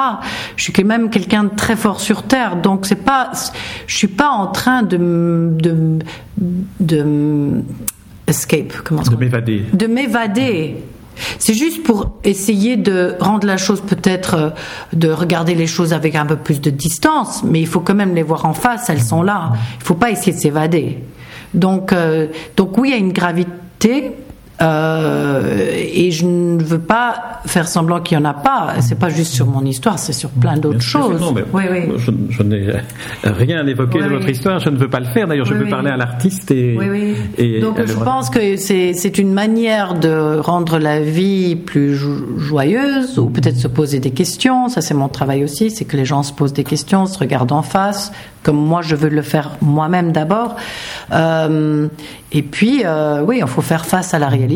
Je 0.55 0.63
suis 0.63 0.74
quand 0.74 0.86
même 0.86 1.10
quelqu'un 1.10 1.46
de 1.46 1.55
très 1.55 1.75
fort 1.75 2.00
sur 2.00 2.24
terre, 2.24 2.58
donc 2.58 2.86
c'est 2.86 3.03
pas, 3.03 3.31
je 3.88 3.96
suis 3.96 4.08
pas 4.08 4.29
en 4.29 4.48
train 4.48 4.84
de 4.84 5.50
de, 5.60 6.00
de 6.79 7.63
escape, 8.27 8.74
comment 8.84 9.01
de 9.01 9.15
m'évader, 9.15 9.65
de 9.74 9.88
m'évader. 9.88 10.75
C'est 11.38 11.53
juste 11.53 11.84
pour 11.84 12.13
essayer 12.24 12.77
de 12.77 13.15
rendre 13.19 13.46
la 13.46 13.58
chose 13.58 13.81
peut-être, 13.81 14.36
euh, 14.36 14.50
de 14.93 15.10
regarder 15.10 15.53
les 15.53 15.67
choses 15.67 15.91
avec 15.91 16.15
un 16.15 16.25
peu 16.25 16.38
plus 16.38 16.62
de 16.62 16.69
distance, 16.69 17.43
mais 17.43 17.60
il 17.60 17.67
faut 17.67 17.81
quand 17.81 17.96
même 17.96 18.15
les 18.15 18.24
voir 18.24 18.46
en 18.46 18.53
face, 18.53 18.89
elles 18.89 19.01
sont 19.01 19.22
là. 19.22 19.51
Il 19.81 19.84
faut 19.84 19.96
pas 19.96 20.12
essayer 20.12 20.31
de 20.31 20.39
s'évader. 20.39 21.00
Donc, 21.53 21.93
donc 22.55 22.77
oui, 22.77 22.89
il 22.89 22.91
y 22.91 22.93
a 22.93 22.98
une 22.98 23.12
gravité, 23.12 24.13
Euh, 24.62 25.72
et 25.74 26.12
je 26.12 26.25
ne 26.25 26.62
veux 26.62 26.80
pas 26.80 27.39
faire 27.46 27.68
semblant 27.68 28.01
qu'il 28.01 28.18
n'y 28.18 28.25
en 28.25 28.30
a 28.30 28.34
pas. 28.34 28.74
C'est 28.82 29.00
pas 29.00 29.10
juste 29.10 29.34
sur 29.34 29.46
mon 29.46 29.63
histoire, 29.63 29.98
c'est 29.98 30.13
sur 30.13 30.30
plein 30.30 30.58
d'autres 30.58 30.82
choses. 30.82 31.22
oui, 31.54 31.63
oui. 31.72 31.94
Je, 32.30 32.44
n'ai 32.44 32.74
rien 33.24 33.66
évoqué 33.66 34.01
de 34.01 34.08
votre 34.08 34.28
histoire, 34.28 34.60
je 34.60 34.70
ne 34.70 34.78
veux 34.78 34.89
pas 34.89 35.00
le 35.00 35.06
faire. 35.06 35.28
D'ailleurs, 35.28 35.46
je 35.46 35.54
veux 35.54 35.70
parler 35.70 35.92
à 35.92 35.98
l'artiste 35.98 36.51
et, 36.51 36.78
et, 37.38 37.60
Donc, 37.62 37.78
je 37.86 37.94
pense 37.94 38.30
que 38.30 38.58
c'est 38.58 39.18
une 39.18 39.34
manière 39.34 39.96
de 39.96 40.39
rendre 40.39 40.78
la 40.78 41.00
vie 41.00 41.56
plus 41.56 41.96
joyeuse 42.38 43.18
ou 43.18 43.30
peut-être 43.30 43.58
se 43.58 43.68
poser 43.68 44.00
des 44.00 44.12
questions. 44.12 44.68
Ça, 44.68 44.82
c'est 44.82 44.94
mon 44.94 45.08
travail 45.08 45.44
aussi, 45.44 45.72
c'est 45.72 45.86
que 45.86 45.96
les 45.96 46.06
gens 46.06 46.24
se 46.24 46.34
posent 46.34 46.54
des 46.54 46.63
questions, 46.63 47.06
se 47.06 47.18
regardent 47.18 47.54
en 47.54 47.62
face, 47.62 48.12
comme 48.44 48.58
moi 48.58 48.82
je 48.82 48.96
veux 48.96 49.10
le 49.10 49.22
faire 49.22 49.51
moi-même 49.62 50.12
d'abord. 50.12 50.56
Euh, 51.13 51.88
et 52.32 52.44
puis, 52.44 52.82
euh, 52.86 53.24
oui, 53.25 53.39
il 53.42 53.48
faut 53.48 53.62
faire 53.62 53.86
face 53.86 54.13
à 54.13 54.20
la 54.20 54.28
réalité. 54.28 54.49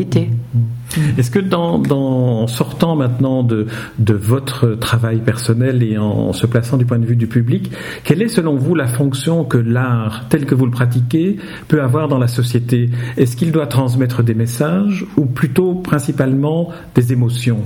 Est-ce 1.18 1.30
que 1.30 1.38
dans, 1.38 1.82
en 1.90 2.46
sortant 2.46 2.96
maintenant 2.96 3.42
de, 3.42 3.66
de 3.98 4.14
votre 4.14 4.74
travail 4.74 5.18
personnel 5.18 5.82
et 5.82 5.98
en, 5.98 6.32
se 6.32 6.46
plaçant 6.46 6.76
du 6.76 6.84
point 6.84 6.98
de 6.98 7.06
vue 7.06 7.16
du 7.16 7.26
public, 7.26 7.70
quelle 8.04 8.22
est 8.22 8.28
selon 8.28 8.56
vous 8.56 8.74
la 8.74 8.86
fonction 8.86 9.44
que 9.44 9.58
l'art, 9.58 10.24
tel 10.28 10.46
que 10.46 10.54
vous 10.54 10.66
le 10.66 10.70
pratiquez, 10.70 11.36
peut 11.68 11.82
avoir 11.82 12.08
dans 12.08 12.18
la 12.18 12.28
société? 12.28 12.90
Est-ce 13.16 13.36
qu'il 13.36 13.52
doit 13.52 13.66
transmettre 13.66 14.22
des 14.22 14.34
messages 14.34 15.04
ou 15.16 15.26
plutôt 15.26 15.74
principalement 15.74 16.68
des 16.94 17.12
émotions? 17.12 17.60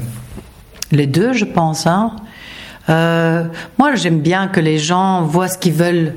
Les 0.92 1.06
deux, 1.06 1.32
je 1.32 1.44
pense. 1.44 1.86
Hein. 1.86 2.12
Euh, 2.88 3.44
moi, 3.78 3.94
j'aime 3.94 4.20
bien 4.20 4.48
que 4.48 4.60
les 4.60 4.78
gens 4.78 5.22
voient 5.22 5.48
ce 5.48 5.58
qu'ils 5.58 5.74
veulent. 5.74 6.14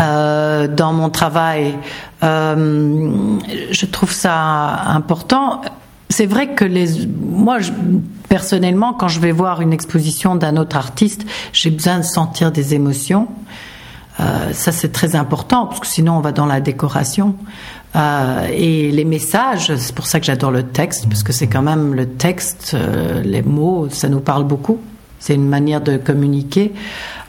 Euh, 0.00 0.68
dans 0.68 0.92
mon 0.92 1.10
travail. 1.10 1.74
Euh, 2.22 3.10
je 3.70 3.86
trouve 3.86 4.12
ça 4.12 4.82
important. 4.86 5.60
C'est 6.08 6.26
vrai 6.26 6.54
que 6.54 6.64
les, 6.64 7.06
moi, 7.06 7.58
personnellement, 8.28 8.92
quand 8.92 9.08
je 9.08 9.18
vais 9.18 9.32
voir 9.32 9.60
une 9.60 9.72
exposition 9.72 10.36
d'un 10.36 10.56
autre 10.56 10.76
artiste, 10.76 11.26
j'ai 11.52 11.70
besoin 11.70 11.98
de 11.98 12.04
sentir 12.04 12.52
des 12.52 12.74
émotions. 12.74 13.26
Euh, 14.20 14.52
ça, 14.52 14.72
c'est 14.72 14.92
très 14.92 15.16
important 15.16 15.66
parce 15.66 15.80
que 15.80 15.86
sinon, 15.86 16.16
on 16.16 16.20
va 16.20 16.32
dans 16.32 16.46
la 16.46 16.60
décoration. 16.60 17.34
Euh, 17.96 18.48
et 18.52 18.90
les 18.90 19.04
messages, 19.04 19.74
c'est 19.76 19.94
pour 19.94 20.06
ça 20.06 20.20
que 20.20 20.26
j'adore 20.26 20.50
le 20.50 20.64
texte, 20.64 21.08
parce 21.08 21.22
que 21.22 21.32
c'est 21.32 21.46
quand 21.46 21.62
même 21.62 21.94
le 21.94 22.06
texte, 22.06 22.72
euh, 22.74 23.22
les 23.22 23.42
mots, 23.42 23.88
ça 23.90 24.08
nous 24.08 24.20
parle 24.20 24.44
beaucoup. 24.44 24.78
C'est 25.20 25.34
une 25.34 25.48
manière 25.48 25.80
de 25.80 25.96
communiquer 25.96 26.72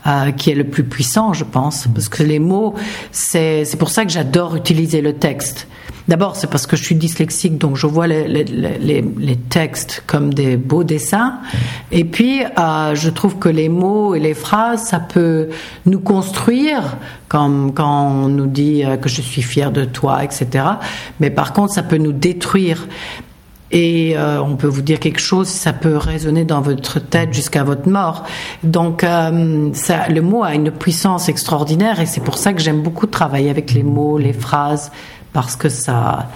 euh, 0.07 0.31
qui 0.31 0.51
est 0.51 0.55
le 0.55 0.63
plus 0.63 0.83
puissant, 0.83 1.33
je 1.33 1.43
pense, 1.43 1.87
parce 1.93 2.09
que 2.09 2.23
les 2.23 2.39
mots, 2.39 2.73
c'est 3.11 3.77
pour 3.77 3.89
ça 3.89 4.05
que 4.05 4.11
j'adore 4.11 4.55
utiliser 4.55 5.01
le 5.01 5.13
texte. 5.13 5.67
D'abord, 6.09 6.35
c'est 6.35 6.49
parce 6.49 6.65
que 6.65 6.75
je 6.75 6.83
suis 6.83 6.95
dyslexique, 6.95 7.59
donc 7.59 7.75
je 7.75 7.85
vois 7.85 8.07
les, 8.07 8.27
les, 8.43 9.35
textes 9.49 10.03
comme 10.07 10.33
des 10.33 10.57
beaux 10.57 10.83
dessins. 10.83 11.39
Et 11.91 12.03
puis, 12.03 12.41
euh, 12.43 12.95
je 12.95 13.09
trouve 13.11 13.37
que 13.37 13.47
les 13.47 13.69
mots 13.69 14.15
et 14.15 14.19
les 14.19 14.33
phrases, 14.33 14.87
ça 14.87 14.99
peut 14.99 15.49
nous 15.85 15.99
construire, 15.99 16.97
comme 17.27 17.73
quand 17.75 18.07
on 18.07 18.27
nous 18.27 18.47
dit 18.47 18.83
euh, 18.83 18.97
que 18.97 19.07
je 19.07 19.21
suis 19.21 19.43
fier 19.43 19.71
de 19.71 19.85
toi, 19.85 20.23
etc. 20.23 20.65
Mais 21.19 21.29
par 21.29 21.53
contre, 21.53 21.73
ça 21.73 21.83
peut 21.83 21.97
nous 21.97 22.13
détruire. 22.13 22.87
Et 23.71 24.17
euh, 24.17 24.41
on 24.41 24.55
peut 24.55 24.67
vous 24.67 24.81
dire 24.81 24.99
quelque 24.99 25.19
chose, 25.19 25.47
ça 25.47 25.73
peut 25.73 25.95
résonner 25.95 26.43
dans 26.43 26.61
votre 26.61 26.99
tête 26.99 27.33
jusqu'à 27.33 27.63
votre 27.63 27.87
mort. 27.87 28.23
Donc, 28.63 29.03
euh, 29.03 29.69
ça, 29.73 30.07
le 30.09 30.21
mot 30.21 30.43
a 30.43 30.55
une 30.55 30.71
puissance 30.71 31.29
extraordinaire 31.29 31.99
et 31.99 32.05
c'est 32.05 32.21
pour 32.21 32.37
ça 32.37 32.53
que 32.53 32.61
j'aime 32.61 32.81
beaucoup 32.81 33.05
travailler 33.05 33.49
avec 33.49 33.73
les 33.73 33.83
mots, 33.83 34.17
les 34.17 34.33
phrases, 34.33 34.91
parce 35.33 35.55
que 35.55 35.69
ça, 35.69 36.29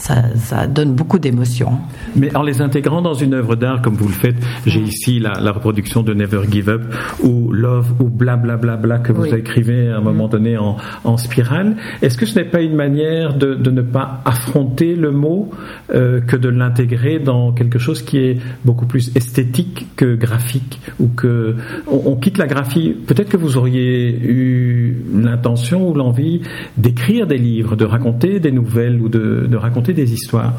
ça, 0.00 0.66
donne 0.66 0.94
beaucoup 0.94 1.18
d'émotions. 1.18 1.78
Mais 2.16 2.34
en 2.34 2.42
les 2.42 2.62
intégrant 2.62 3.02
dans 3.02 3.14
une 3.14 3.34
œuvre 3.34 3.54
d'art 3.54 3.82
comme 3.82 3.94
vous 3.94 4.08
le 4.08 4.14
faites, 4.14 4.36
j'ai 4.66 4.80
mm. 4.80 4.84
ici 4.84 5.20
la, 5.20 5.52
reproduction 5.52 6.02
de 6.02 6.14
Never 6.14 6.42
Give 6.50 6.68
Up 6.68 6.82
ou 7.22 7.52
Love 7.52 8.00
ou 8.00 8.04
blablabla 8.08 8.56
bla, 8.56 8.76
bla, 8.76 8.96
bla, 8.96 8.98
que 8.98 9.12
vous 9.12 9.26
écrivez 9.26 9.88
à 9.88 9.98
un 9.98 10.00
moment 10.00 10.26
mm. 10.26 10.30
donné 10.30 10.58
en, 10.58 10.76
en 11.04 11.16
spirale. 11.16 11.76
Est-ce 12.02 12.16
que 12.16 12.26
ce 12.26 12.38
n'est 12.38 12.44
pas 12.44 12.62
une 12.62 12.74
manière 12.74 13.34
de, 13.36 13.54
de, 13.54 13.70
ne 13.70 13.82
pas 13.82 14.22
affronter 14.24 14.94
le 14.94 15.10
mot 15.10 15.50
euh, 15.92 16.20
que 16.20 16.36
de 16.36 16.48
l'intégrer 16.48 17.18
dans 17.18 17.52
quelque 17.52 17.78
chose 17.78 18.02
qui 18.02 18.18
est 18.18 18.38
beaucoup 18.64 18.86
plus 18.86 19.14
esthétique 19.16 19.86
que 19.96 20.14
graphique 20.14 20.80
ou 20.98 21.08
que 21.08 21.56
on, 21.86 22.16
quitte 22.16 22.38
la 22.38 22.46
graphie 22.46 22.94
Peut-être 23.06 23.28
que 23.28 23.36
vous 23.36 23.56
auriez 23.56 24.10
eu 24.10 24.96
l'intention 25.14 25.88
ou 25.88 25.94
l'envie 25.94 26.42
d'écrire 26.76 27.26
des 27.26 27.38
livres, 27.38 27.76
de 27.76 27.84
raconter 27.84 28.40
des 28.40 28.52
nouvelles 28.52 29.00
ou 29.00 29.08
de, 29.08 29.46
de 29.48 29.56
raconter 29.56 29.89
des 29.92 30.12
histoires 30.12 30.54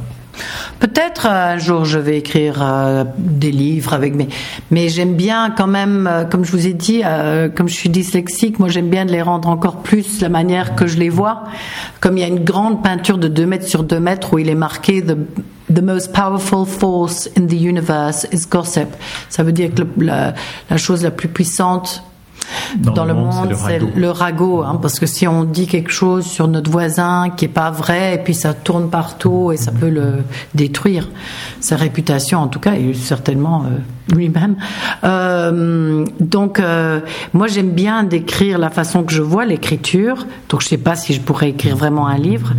Peut-être 0.80 1.28
un 1.28 1.58
jour 1.58 1.86
je 1.86 2.00
vais 2.00 2.18
écrire 2.18 2.60
euh, 2.62 3.04
des 3.18 3.52
livres 3.52 3.94
avec 3.94 4.16
mes, 4.16 4.30
mais 4.72 4.90
j'aime 4.90 5.16
bien 5.16 5.52
quand 5.56 5.68
même, 5.68 6.08
euh, 6.08 6.24
comme 6.24 6.44
je 6.46 6.52
vous 6.52 6.68
ai 6.68 6.74
dit, 6.74 7.02
euh, 7.06 7.50
comme 7.50 7.68
je 7.68 7.76
suis 7.76 7.90
dyslexique, 7.90 8.58
moi 8.58 8.70
j'aime 8.70 8.90
bien 8.90 9.06
de 9.06 9.12
les 9.12 9.22
rendre 9.22 9.50
encore 9.50 9.78
plus 9.78 10.22
la 10.22 10.30
manière 10.30 10.76
que 10.76 10.88
je 10.88 10.98
les 10.98 11.10
vois. 11.10 11.44
Comme 12.00 12.18
il 12.18 12.22
y 12.22 12.24
a 12.24 12.28
une 12.28 12.44
grande 12.44 12.82
peinture 12.82 13.18
de 13.18 13.28
2 13.28 13.46
mètres 13.46 13.68
sur 13.68 13.84
2 13.84 14.00
mètres 14.00 14.34
où 14.34 14.40
il 14.40 14.50
est 14.50 14.56
marqué 14.56 15.04
the, 15.04 15.18
the 15.74 15.84
most 15.84 16.14
powerful 16.14 16.66
force 16.66 17.30
in 17.38 17.46
the 17.46 17.62
universe 17.62 18.26
is 18.32 18.48
gossip. 18.50 18.88
Ça 19.30 19.44
veut 19.44 19.54
dire 19.54 19.70
que 19.74 19.84
la, 20.04 20.34
la 20.70 20.78
chose 20.78 21.04
la 21.04 21.12
plus 21.12 21.28
puissante 21.28 22.04
dans, 22.78 23.06
le 23.06 23.14
monde, 23.14 23.54
c'est 23.56 23.80
le 23.80 24.10
ragot, 24.10 24.64
hein, 24.64 24.80
parce 24.82 25.00
que 25.00 25.06
si 25.06 25.28
on 25.28 25.44
dit 25.44 25.68
quelque 25.68 25.92
chose 25.92 26.26
sur 26.26 26.48
notre 26.48 26.70
voisin 26.70 27.30
qui 27.36 27.46
est 27.46 27.50
pas 27.50 27.72
vrai, 27.72 28.16
et 28.16 28.18
puis 28.18 28.34
ça 28.34 28.54
tourne 28.54 28.90
partout 28.90 29.52
et 29.52 29.58
ça 29.58 29.72
peut 29.72 29.90
le 29.90 30.24
détruire, 30.56 31.10
sa 31.60 31.76
réputation 31.76 32.40
en 32.40 32.48
tout 32.48 32.60
cas, 32.60 32.76
et 32.76 32.94
certainement 32.94 33.64
euh, 33.66 33.78
lui-même. 34.10 34.56
Euh, 35.04 36.06
donc, 36.20 36.60
euh, 36.60 37.00
moi 37.34 37.48
j'aime 37.48 37.72
bien 37.72 38.04
décrire 38.04 38.58
la 38.58 38.70
façon 38.70 39.04
que 39.04 39.14
je 39.14 39.22
vois 39.22 39.46
l'écriture. 39.46 40.26
Donc, 40.50 40.62
je 40.62 40.68
sais 40.68 40.78
pas 40.78 40.96
si 40.96 41.14
je 41.14 41.22
pourrais 41.22 41.50
écrire 41.50 41.76
vraiment 41.76 42.08
un 42.08 42.18
livre. 42.18 42.54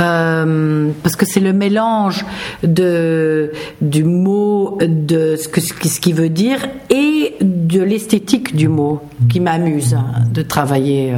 Euh, 0.00 0.90
parce 1.04 1.14
que 1.14 1.24
c'est 1.24 1.38
le 1.38 1.52
mélange 1.52 2.24
de 2.64 3.52
du 3.80 4.02
mot, 4.02 4.76
de 4.80 5.36
ce 5.36 5.46
que 5.46 5.60
ce 5.60 6.00
qu'il 6.00 6.16
veut 6.16 6.30
dire 6.30 6.58
et 6.90 7.36
de 7.40 7.80
l'esthétique 7.80 8.56
du 8.56 8.66
mot 8.66 9.02
qui 9.30 9.38
m'amuse 9.38 9.96
de 10.32 10.42
travailler. 10.42 11.14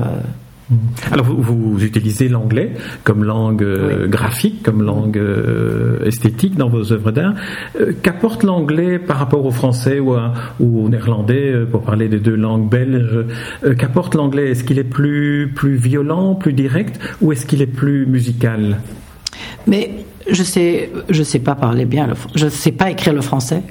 Mm-hmm. 0.73 1.13
Alors 1.13 1.27
vous, 1.27 1.79
utilisez 1.85 2.29
l'anglais 2.29 2.73
comme 3.05 3.23
langue 3.23 3.63
euh, 3.63 4.09
graphique, 4.09 4.65
comme 4.65 4.83
langue 4.83 5.17
euh, 5.17 6.05
esthétique 6.05 6.57
dans 6.57 6.69
vos 6.69 6.93
œuvres 6.93 7.13
d'art. 7.13 7.35
Euh, 7.81 7.93
qu'apporte 8.03 8.43
l'anglais 8.43 8.99
par 8.99 9.19
rapport 9.19 9.45
au 9.47 9.53
français 9.53 10.01
ou, 10.01 10.17
au 10.61 10.89
néerlandais, 10.89 11.55
pour 11.71 11.83
parler 11.83 12.09
des 12.09 12.19
deux 12.19 12.35
langues 12.35 12.69
belges? 12.69 13.25
Qu'apporte 13.79 14.15
l'anglais? 14.15 14.51
Est-ce 14.51 14.65
qu'il 14.65 14.79
est 14.79 14.85
plus, 14.85 15.53
plus 15.55 15.77
violent, 15.77 16.35
plus 16.35 16.53
direct, 16.53 16.99
ou 17.21 17.33
est-ce 17.33 17.47
qu'il 17.47 17.63
est 17.63 17.67
plus 17.67 18.07
musical? 18.07 18.79
Mais 19.67 19.91
je 20.29 20.43
sais, 20.43 20.91
je 21.09 21.23
sais 21.23 21.39
pas 21.39 21.55
parler 21.55 21.85
bien, 21.85 22.07
le, 22.07 22.15
je 22.35 22.49
sais 22.49 22.73
pas 22.73 22.91
écrire 22.91 23.13
le 23.13 23.21
français. 23.21 23.63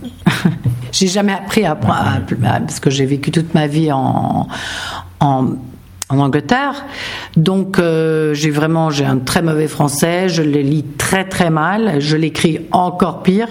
j'ai 0.92 1.08
jamais 1.08 1.34
appris 1.34 1.66
à, 1.66 1.76
parce 1.76 2.80
que 2.80 2.90
j'ai 2.90 3.06
vécu 3.06 3.32
toute 3.32 3.54
ma 3.54 3.68
vie 3.68 3.92
en, 3.92 4.48
en 5.20 5.56
en 6.10 6.20
Angleterre. 6.20 6.86
Donc 7.36 7.80
euh, 7.80 8.34
j'ai 8.34 8.52
vraiment 8.52 8.90
j'ai 8.90 9.06
un 9.06 9.18
très 9.18 9.42
mauvais 9.42 9.68
français, 9.68 10.30
je 10.30 10.42
les 10.42 10.64
lis 10.64 10.86
très 10.98 11.26
très 11.26 11.50
mal, 11.50 12.00
je 12.00 12.16
l'écris 12.16 12.62
encore 12.72 13.24
pire. 13.24 13.48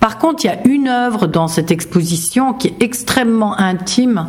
Par 0.00 0.18
contre, 0.18 0.44
il 0.44 0.48
y 0.48 0.50
a 0.50 0.66
une 0.66 0.88
œuvre 0.88 1.26
dans 1.26 1.48
cette 1.48 1.70
exposition 1.70 2.52
qui 2.52 2.68
est 2.68 2.82
extrêmement 2.82 3.58
intime. 3.58 4.28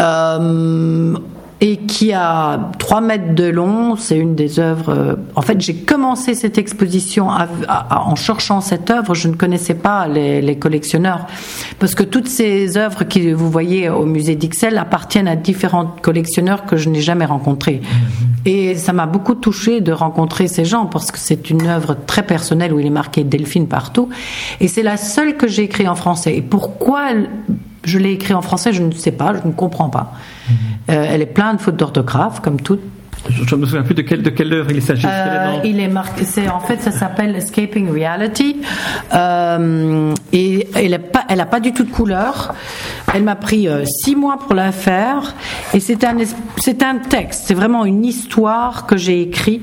Euh, 0.00 1.16
et 1.60 1.78
qui 1.78 2.12
a 2.12 2.70
3 2.78 3.00
mètres 3.00 3.34
de 3.34 3.44
long. 3.44 3.96
C'est 3.96 4.18
une 4.18 4.34
des 4.34 4.58
œuvres. 4.58 4.90
Euh, 4.90 5.14
en 5.34 5.42
fait, 5.42 5.60
j'ai 5.60 5.74
commencé 5.74 6.34
cette 6.34 6.58
exposition 6.58 7.28
en 7.28 8.14
cherchant 8.14 8.60
cette 8.60 8.90
œuvre. 8.90 9.14
Je 9.14 9.28
ne 9.28 9.34
connaissais 9.34 9.74
pas 9.74 10.06
les, 10.06 10.56
collectionneurs 10.56 11.26
parce 11.78 11.94
que 11.94 12.02
toutes 12.02 12.28
ces 12.28 12.76
œuvres 12.76 13.04
que 13.04 13.32
vous 13.32 13.50
voyez 13.50 13.88
au 13.88 14.06
musée 14.06 14.36
d'Ixelles 14.36 14.78
appartiennent 14.78 15.28
à 15.28 15.36
différents 15.36 15.94
collectionneurs 16.02 16.64
que 16.64 16.76
je 16.76 16.88
n'ai 16.88 17.00
jamais 17.00 17.26
rencontrés. 17.26 17.80
Mm-hmm. 17.82 18.48
Et 18.48 18.74
ça 18.76 18.92
m'a 18.92 19.06
beaucoup 19.06 19.34
touché 19.34 19.80
de 19.80 19.92
rencontrer 19.92 20.48
ces 20.48 20.64
gens 20.64 20.86
parce 20.86 21.10
que 21.10 21.18
c'est 21.18 21.50
une 21.50 21.66
œuvre 21.66 21.96
très 22.06 22.22
personnelle 22.22 22.72
où 22.72 22.78
il 22.78 22.86
est 22.86 22.90
marqué 22.90 23.24
Delphine 23.24 23.66
partout. 23.66 24.08
Et 24.60 24.68
c'est 24.68 24.82
la 24.82 24.96
seule 24.96 25.36
que 25.36 25.48
j'ai 25.48 25.64
écrite 25.64 25.88
en 25.88 25.94
français. 25.94 26.36
Et 26.36 26.42
pourquoi 26.42 27.08
je 27.86 27.98
l'ai 27.98 28.12
écrit 28.12 28.34
en 28.34 28.42
français, 28.42 28.72
je 28.72 28.82
ne 28.82 28.92
sais 28.92 29.12
pas, 29.12 29.32
je 29.40 29.46
ne 29.46 29.52
comprends 29.52 29.88
pas. 29.88 30.12
Mhm. 30.48 30.56
Euh, 30.90 31.06
elle 31.08 31.22
est 31.22 31.26
pleine 31.26 31.56
de 31.56 31.60
fautes 31.60 31.76
d'orthographe, 31.76 32.40
comme 32.40 32.60
toutes. 32.60 32.82
Je 33.30 33.54
ne 33.54 33.60
me 33.60 33.66
souviens 33.66 33.82
plus 33.82 33.94
de 33.94 34.02
quelle, 34.02 34.22
de 34.22 34.30
quelle 34.30 34.52
œuvre 34.52 34.70
il 34.70 34.82
s'agit. 34.82 35.06
Euh, 35.06 35.58
il 35.64 35.80
est 35.80 35.88
marqué, 35.88 36.24
c'est, 36.24 36.48
en 36.48 36.60
fait, 36.60 36.80
ça 36.80 36.90
s'appelle 36.90 37.34
Escaping 37.36 37.90
Reality. 37.90 38.60
Euh, 39.14 40.14
et 40.32 40.68
elle 40.74 40.90
n'a 40.90 40.98
pas, 40.98 41.24
elle 41.28 41.40
a 41.40 41.46
pas 41.46 41.60
du 41.60 41.72
tout 41.72 41.84
de 41.84 41.90
couleur. 41.90 42.54
Elle 43.14 43.22
m'a 43.22 43.36
pris 43.36 43.68
euh, 43.68 43.84
six 43.84 44.16
mois 44.16 44.38
pour 44.38 44.54
la 44.54 44.72
faire. 44.72 45.34
Et 45.74 45.80
c'est 45.80 46.04
un, 46.04 46.16
c'est 46.58 46.82
un 46.82 46.98
texte, 46.98 47.44
c'est 47.46 47.54
vraiment 47.54 47.84
une 47.84 48.04
histoire 48.04 48.86
que 48.86 48.96
j'ai 48.96 49.22
écrit, 49.22 49.62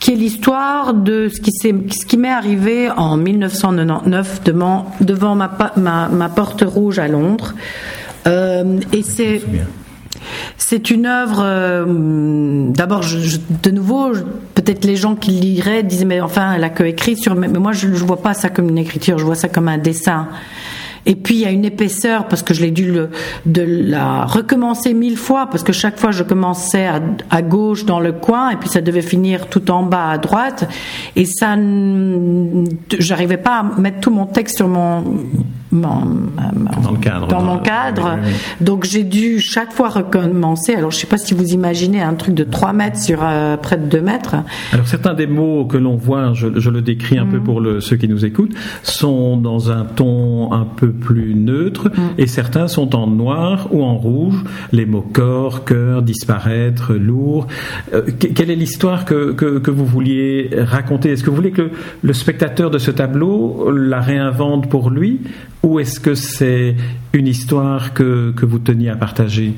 qui 0.00 0.12
est 0.12 0.16
l'histoire 0.16 0.94
de 0.94 1.28
ce 1.28 1.40
qui, 1.40 1.52
s'est, 1.52 1.74
ce 1.90 2.06
qui 2.06 2.16
m'est 2.16 2.32
arrivé 2.32 2.90
en 2.90 3.16
1999 3.16 4.42
devant, 4.44 4.86
devant 5.00 5.34
ma, 5.34 5.50
ma, 5.76 6.08
ma 6.08 6.28
porte 6.28 6.62
rouge 6.66 6.98
à 6.98 7.08
Londres. 7.08 7.54
Euh, 8.26 8.80
et 8.92 9.02
c'est. 9.02 9.42
C'est 10.56 10.90
une 10.90 11.06
œuvre. 11.06 11.40
Euh, 11.42 11.84
d'abord, 12.68 13.04
de 13.62 13.70
nouveau, 13.70 14.12
peut-être 14.54 14.84
les 14.84 14.96
gens 14.96 15.14
qui 15.14 15.30
liraient 15.32 15.82
disaient 15.82 16.04
mais 16.04 16.20
enfin, 16.20 16.54
elle 16.54 16.64
a 16.64 16.70
que 16.70 16.84
écrit 16.84 17.16
sur. 17.16 17.34
Mais 17.34 17.48
moi, 17.48 17.72
je 17.72 17.88
ne 17.88 17.94
vois 17.94 18.22
pas 18.22 18.34
ça 18.34 18.48
comme 18.48 18.68
une 18.68 18.78
écriture, 18.78 19.18
je 19.18 19.24
vois 19.24 19.34
ça 19.34 19.48
comme 19.48 19.68
un 19.68 19.78
dessin. 19.78 20.28
Et 21.04 21.16
puis 21.16 21.34
il 21.34 21.40
y 21.40 21.44
a 21.44 21.50
une 21.50 21.64
épaisseur 21.64 22.28
parce 22.28 22.42
que 22.42 22.54
je 22.54 22.62
l'ai 22.62 22.70
dû 22.70 22.94
de 23.44 23.62
la 23.62 24.24
recommencer 24.24 24.94
mille 24.94 25.16
fois 25.16 25.48
parce 25.50 25.64
que 25.64 25.72
chaque 25.72 25.98
fois 25.98 26.12
je 26.12 26.22
commençais 26.22 26.86
à, 26.86 27.00
à, 27.30 27.42
gauche 27.42 27.84
dans 27.84 27.98
le 27.98 28.12
coin 28.12 28.50
et 28.50 28.56
puis 28.56 28.68
ça 28.68 28.80
devait 28.80 29.02
finir 29.02 29.48
tout 29.48 29.70
en 29.72 29.82
bas 29.82 30.10
à 30.10 30.18
droite 30.18 30.68
et 31.16 31.24
ça, 31.24 31.56
j'arrivais 32.98 33.36
pas 33.36 33.58
à 33.58 33.80
mettre 33.80 33.98
tout 33.98 34.12
mon 34.12 34.26
texte 34.26 34.58
sur 34.58 34.68
mon 34.68 35.02
dans 35.72 36.04
le 36.92 36.98
cadre. 36.98 37.28
Dans 37.28 37.42
mon 37.42 37.58
cadre. 37.58 38.18
Donc 38.60 38.84
j'ai 38.84 39.04
dû 39.04 39.40
chaque 39.40 39.72
fois 39.72 39.88
recommencer. 39.88 40.74
Alors 40.74 40.90
je 40.90 40.98
sais 40.98 41.06
pas 41.06 41.18
si 41.18 41.34
vous 41.34 41.52
imaginez 41.52 42.00
un 42.02 42.14
truc 42.14 42.34
de 42.34 42.44
3 42.44 42.72
mètres 42.72 42.98
sur 42.98 43.20
euh, 43.22 43.56
près 43.56 43.78
de 43.78 43.86
2 43.86 44.00
mètres. 44.00 44.36
Alors 44.72 44.86
certains 44.86 45.14
des 45.14 45.26
mots 45.26 45.64
que 45.64 45.78
l'on 45.78 45.96
voit, 45.96 46.34
je, 46.34 46.48
je, 46.58 46.70
le 46.70 46.82
décris 46.82 47.18
un 47.18 47.26
peu 47.26 47.38
mm. 47.38 47.44
pour 47.44 47.60
le, 47.60 47.80
ceux 47.80 47.96
qui 47.96 48.08
nous 48.08 48.24
écoutent, 48.24 48.54
sont 48.82 49.36
dans 49.36 49.70
un 49.70 49.84
ton 49.84 50.52
un 50.52 50.64
peu 50.64 50.92
plus 50.92 51.34
neutre 51.34 51.88
mm. 51.88 52.00
et 52.18 52.26
certains 52.26 52.68
sont 52.68 52.94
en 52.94 53.06
noir 53.06 53.68
ou 53.70 53.82
en 53.82 53.96
rouge. 53.96 54.44
Les 54.72 54.86
mots 54.86 55.06
corps, 55.12 55.64
cœur, 55.64 56.02
disparaître, 56.02 56.92
lourd. 56.94 57.46
Euh, 57.94 58.02
quelle 58.18 58.50
est 58.50 58.56
l'histoire 58.56 59.04
que, 59.04 59.32
que, 59.32 59.58
que, 59.58 59.70
vous 59.70 59.86
vouliez 59.86 60.50
raconter? 60.54 61.10
Est-ce 61.10 61.24
que 61.24 61.30
vous 61.30 61.36
voulez 61.36 61.50
que 61.50 61.70
le 62.02 62.12
spectateur 62.12 62.70
de 62.70 62.78
ce 62.78 62.90
tableau 62.90 63.70
la 63.70 64.00
réinvente 64.00 64.68
pour 64.68 64.90
lui? 64.90 65.20
Ou 65.62 65.80
est-ce 65.80 66.00
que 66.00 66.14
c'est 66.14 66.74
une 67.12 67.26
histoire 67.26 67.94
que, 67.94 68.32
que 68.32 68.46
vous 68.46 68.58
teniez 68.58 68.90
à 68.90 68.96
partager? 68.96 69.54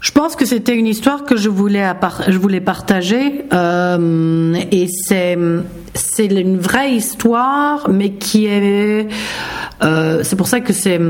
Je 0.00 0.10
pense 0.10 0.34
que 0.34 0.44
c'était 0.44 0.76
une 0.76 0.88
histoire 0.88 1.24
que 1.24 1.36
je 1.36 1.48
voulais, 1.48 1.88
je 2.26 2.36
voulais 2.36 2.60
partager 2.60 3.44
euh, 3.52 4.54
et 4.72 4.88
c'est 4.88 5.38
c'est 5.94 6.26
une 6.26 6.58
vraie 6.58 6.94
histoire, 6.94 7.88
mais 7.88 8.10
qui 8.14 8.46
est 8.46 9.06
euh, 9.84 10.20
c'est 10.24 10.36
pour 10.36 10.48
ça 10.48 10.60
que 10.60 10.72
c'est 10.72 11.00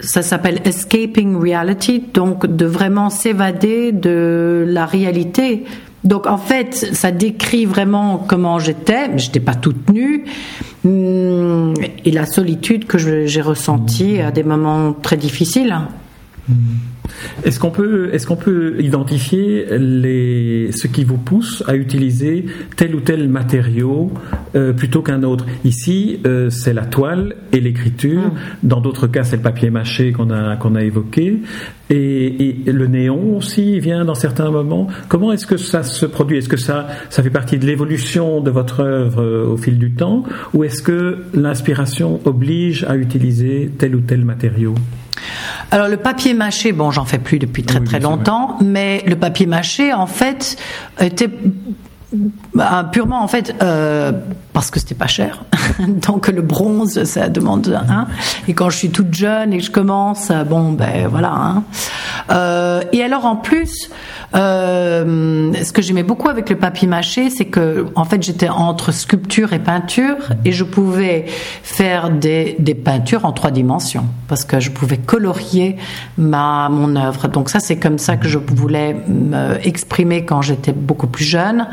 ça 0.00 0.20
s'appelle 0.20 0.60
escaping 0.64 1.36
reality, 1.36 2.04
donc 2.12 2.44
de 2.46 2.66
vraiment 2.66 3.08
s'évader 3.08 3.92
de 3.92 4.64
la 4.68 4.84
réalité. 4.84 5.64
Donc 6.04 6.26
en 6.26 6.38
fait, 6.38 6.74
ça 6.74 7.12
décrit 7.12 7.64
vraiment 7.64 8.18
comment 8.18 8.58
j'étais, 8.58 9.08
mais 9.08 9.18
j'étais 9.18 9.40
pas 9.40 9.54
toute 9.54 9.88
nue, 9.90 10.24
et 10.84 12.10
la 12.10 12.26
solitude 12.26 12.86
que 12.86 12.98
j'ai 12.98 13.40
ressentie 13.40 14.20
à 14.20 14.30
des 14.30 14.42
moments 14.42 14.92
très 14.92 15.16
difficiles. 15.16 15.76
Mmh. 16.48 16.54
Est-ce 17.44 17.58
qu'on 17.58 17.70
peut, 17.70 18.10
est-ce 18.12 18.26
qu'on 18.26 18.36
peut 18.36 18.76
identifier 18.80 19.66
les, 19.78 20.70
ce 20.72 20.86
qui 20.86 21.04
vous 21.04 21.18
pousse 21.18 21.62
à 21.66 21.76
utiliser 21.76 22.46
tel 22.76 22.94
ou 22.94 23.00
tel 23.00 23.28
matériau 23.28 24.10
euh, 24.54 24.72
plutôt 24.72 25.02
qu'un 25.02 25.22
autre? 25.22 25.46
Ici, 25.64 26.20
euh, 26.26 26.50
c'est 26.50 26.72
la 26.72 26.84
toile 26.84 27.36
et 27.52 27.60
l'écriture. 27.60 28.22
Mm. 28.22 28.34
Dans 28.62 28.80
d'autres 28.80 29.06
cas, 29.06 29.24
c'est 29.24 29.36
le 29.36 29.42
papier 29.42 29.70
mâché 29.70 30.12
qu'on 30.12 30.30
a 30.30 30.56
qu'on 30.56 30.74
a 30.74 30.82
évoqué. 30.82 31.40
Et, 31.90 32.48
et, 32.66 32.72
le 32.72 32.86
néon 32.86 33.36
aussi 33.36 33.78
vient 33.80 34.04
dans 34.04 34.14
certains 34.14 34.50
moments. 34.50 34.86
Comment 35.08 35.32
est-ce 35.32 35.46
que 35.46 35.58
ça 35.58 35.82
se 35.82 36.06
produit? 36.06 36.38
Est-ce 36.38 36.48
que 36.48 36.56
ça, 36.56 36.88
ça 37.10 37.22
fait 37.22 37.30
partie 37.30 37.58
de 37.58 37.66
l'évolution 37.66 38.40
de 38.40 38.50
votre 38.50 38.80
œuvre 38.80 39.22
euh, 39.22 39.46
au 39.46 39.56
fil 39.56 39.78
du 39.78 39.90
temps, 39.92 40.24
ou 40.54 40.64
est-ce 40.64 40.82
que 40.82 41.24
l'inspiration 41.34 42.20
oblige 42.24 42.84
à 42.84 42.96
utiliser 42.96 43.70
tel 43.78 43.94
ou 43.94 44.00
tel 44.00 44.24
matériau? 44.24 44.74
Alors 45.70 45.88
le 45.88 45.96
papier 45.96 46.34
mâché, 46.34 46.72
bon, 46.72 46.90
j'en 46.90 47.04
fais 47.04 47.18
plus 47.18 47.38
depuis 47.38 47.62
très 47.62 47.80
très 47.80 48.00
longtemps, 48.00 48.56
mais 48.60 49.02
le 49.06 49.16
papier 49.16 49.46
mâché, 49.46 49.92
en 49.92 50.06
fait, 50.06 50.56
était 51.00 51.30
bah, 52.54 52.88
purement 52.92 53.22
en 53.22 53.28
fait 53.28 53.54
euh, 53.62 54.12
parce 54.52 54.70
que 54.70 54.78
c'était 54.78 54.94
pas 54.94 55.06
cher. 55.06 55.44
Donc 55.88 56.28
le 56.28 56.42
bronze, 56.42 57.04
ça 57.04 57.28
demande 57.28 57.80
un. 57.88 58.06
Et 58.48 58.54
quand 58.54 58.70
je 58.70 58.76
suis 58.76 58.90
toute 58.90 59.14
jeune 59.14 59.52
et 59.52 59.58
que 59.58 59.64
je 59.64 59.70
commence, 59.70 60.30
bon 60.48 60.72
ben 60.72 61.08
voilà. 61.08 61.32
Hein. 61.32 61.64
Euh, 62.30 62.82
et 62.92 63.02
alors 63.02 63.24
en 63.24 63.36
plus, 63.36 63.90
euh, 64.34 65.52
ce 65.62 65.72
que 65.72 65.82
j'aimais 65.82 66.02
beaucoup 66.02 66.28
avec 66.28 66.50
le 66.50 66.56
papier 66.56 66.88
mâché, 66.88 67.30
c'est 67.30 67.46
que 67.46 67.86
en 67.94 68.04
fait 68.04 68.22
j'étais 68.22 68.48
entre 68.48 68.92
sculpture 68.92 69.52
et 69.52 69.58
peinture 69.58 70.16
et 70.44 70.52
je 70.52 70.64
pouvais 70.64 71.26
faire 71.62 72.10
des, 72.10 72.56
des 72.58 72.74
peintures 72.74 73.24
en 73.24 73.32
trois 73.32 73.50
dimensions 73.50 74.06
parce 74.28 74.44
que 74.44 74.60
je 74.60 74.70
pouvais 74.70 74.98
colorier 74.98 75.76
ma 76.18 76.68
mon 76.68 76.96
œuvre. 76.96 77.28
Donc 77.28 77.48
ça 77.48 77.60
c'est 77.60 77.76
comme 77.76 77.98
ça 77.98 78.16
que 78.16 78.28
je 78.28 78.38
voulais 78.38 78.96
me 79.08 79.66
exprimer 79.66 80.24
quand 80.24 80.42
j'étais 80.42 80.72
beaucoup 80.72 81.06
plus 81.06 81.24
jeune. 81.24 81.66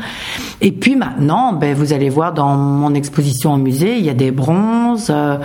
Et 0.60 0.72
puis 0.72 0.96
maintenant, 0.96 1.52
ben 1.52 1.74
vous 1.74 1.92
allez 1.92 2.08
voir 2.08 2.32
dans 2.32 2.69
mon 2.70 2.94
exposition 2.94 3.54
au 3.54 3.56
musée, 3.56 3.98
il 3.98 4.04
y 4.04 4.10
a 4.10 4.14
des 4.14 4.30
bronzes, 4.30 5.08
euh, 5.10 5.38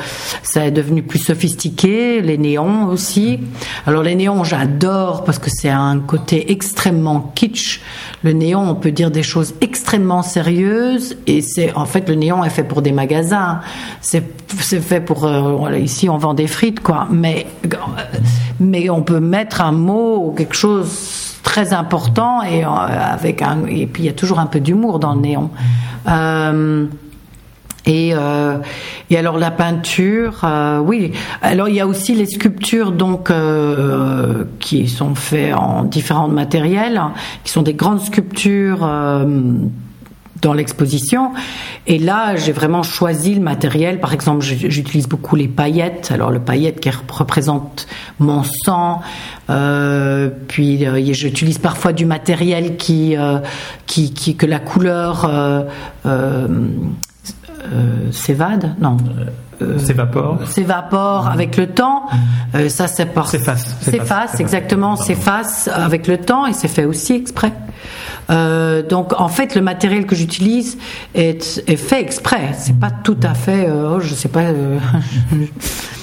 ça 0.44 0.66
est 0.66 0.72
devenu 0.72 1.04
plus 1.04 1.20
sophistiqué, 1.20 2.22
les 2.22 2.38
néons 2.38 2.88
aussi. 2.88 3.40
Alors 3.86 4.04
les 4.04 4.16
néons, 4.16 4.44
j'adore 4.44 5.24
parce 5.24 5.40
que 5.40 5.50
c'est 5.50 5.70
un 5.70 6.00
côté 6.00 6.52
extrêmement 6.52 7.32
kitsch. 7.36 7.82
Le 8.24 8.34
néon, 8.34 8.70
on 8.70 8.76
peut 8.76 8.92
dire 8.92 9.12
des 9.12 9.24
choses 9.24 9.54
extrêmement 9.62 10.22
sérieuses 10.22 11.18
et 11.28 11.42
c'est 11.42 11.74
en 11.76 11.86
fait 11.86 12.08
le 12.10 12.16
néon 12.16 12.44
est 12.44 12.50
fait 12.50 12.64
pour 12.64 12.82
des 12.82 12.92
magasins. 12.92 13.60
C'est 14.02 14.24
fait 14.48 15.02
pour 15.02 15.26
euh, 15.26 15.78
ici 15.78 16.10
on 16.10 16.18
vend 16.18 16.34
des 16.34 16.48
frites 16.48 16.80
quoi, 16.80 17.08
mais 17.12 17.46
mais 18.60 18.90
on 18.90 19.02
peut 19.02 19.20
mettre 19.20 19.62
un 19.62 19.72
mot 19.72 20.28
ou 20.28 20.32
quelque 20.32 20.56
chose 20.56 21.36
très 21.44 21.74
important 21.74 22.42
et 22.42 22.64
euh, 22.64 22.68
avec 22.68 23.42
un 23.42 23.66
et 23.68 23.88
puis 23.88 24.04
il 24.04 24.06
y 24.06 24.10
a 24.10 24.14
toujours 24.14 24.40
un 24.40 24.46
peu 24.46 24.60
d'humour 24.60 25.00
dans 25.00 25.14
le 25.14 25.22
néon. 25.22 25.50
Euh, 26.08 26.86
et, 27.86 28.12
euh, 28.14 28.58
et 29.10 29.18
alors 29.18 29.38
la 29.38 29.52
peinture, 29.52 30.42
euh, 30.44 30.80
oui. 30.80 31.12
Alors 31.42 31.70
il 31.70 31.76
y 31.76 31.80
a 31.80 31.88
aussi 31.88 32.16
les 32.16 32.26
sculptures 32.26 32.92
donc 32.92 33.30
euh, 33.30 34.46
qui 34.60 34.88
sont 34.88 35.16
faites 35.16 35.54
en 35.54 35.84
différents 35.84 36.28
matériels, 36.28 37.02
qui 37.44 37.52
sont 37.52 37.62
des 37.62 37.74
grandes 37.76 38.02
sculptures 38.02 38.84
euh, 38.84 39.26
dans 40.42 40.54
l'exposition. 40.54 41.32
Et 41.88 41.98
là, 41.98 42.36
j'ai 42.36 42.52
vraiment 42.52 42.84
choisi 42.84 43.34
le 43.34 43.42
matériel. 43.42 44.00
Par 44.00 44.14
exemple, 44.14 44.44
j'utilise 44.44 45.08
beaucoup 45.08 45.36
les 45.36 45.48
paillettes. 45.48 46.12
Alors 46.12 46.30
le 46.30 46.40
paillette 46.40 46.80
qui 46.80 46.90
représente 46.90 47.88
mon 48.20 48.44
sang. 48.44 49.02
Euh, 49.50 50.30
puis 50.48 50.86
euh, 50.86 51.14
j'utilise 51.14 51.58
parfois 51.58 51.94
du 51.94 52.06
matériel 52.06 52.78
qui, 52.78 53.16
euh, 53.16 53.40
qui, 53.86 54.14
qui, 54.14 54.36
que 54.36 54.46
la 54.46 54.60
couleur 54.60 55.30
euh, 57.66 57.76
euh, 57.76 58.12
s'évade, 58.12 58.76
non. 58.80 58.98
Euh, 59.62 59.80
s'évapore. 59.80 60.40
S'évapore 60.48 61.28
avec 61.28 61.56
le 61.58 61.68
temps. 61.68 62.08
Euh, 62.56 62.68
ça 62.70 62.88
s'efface. 62.88 63.36
S'efface, 63.82 64.40
exactement. 64.40 64.96
S'efface 64.96 65.70
avec 65.72 66.08
le 66.08 66.18
temps 66.18 66.46
et 66.46 66.54
c'est 66.54 66.68
fait 66.68 66.86
aussi 66.86 67.14
exprès. 67.14 67.54
donc 68.30 69.14
en 69.20 69.28
fait, 69.30 69.56
le 69.56 69.62
matériel 69.62 70.06
que 70.06 70.16
j'utilise 70.16 70.78
est, 71.14 71.64
est, 71.68 71.78
fait 71.78 72.02
exprès. 72.02 72.52
C'est 72.58 72.78
pas 72.78 72.92
tout 72.92 73.20
à 73.24 73.34
fait. 73.34 73.70
Oh, 73.72 74.00
je 74.00 74.14
sais 74.14 74.30
pas. 74.30 74.44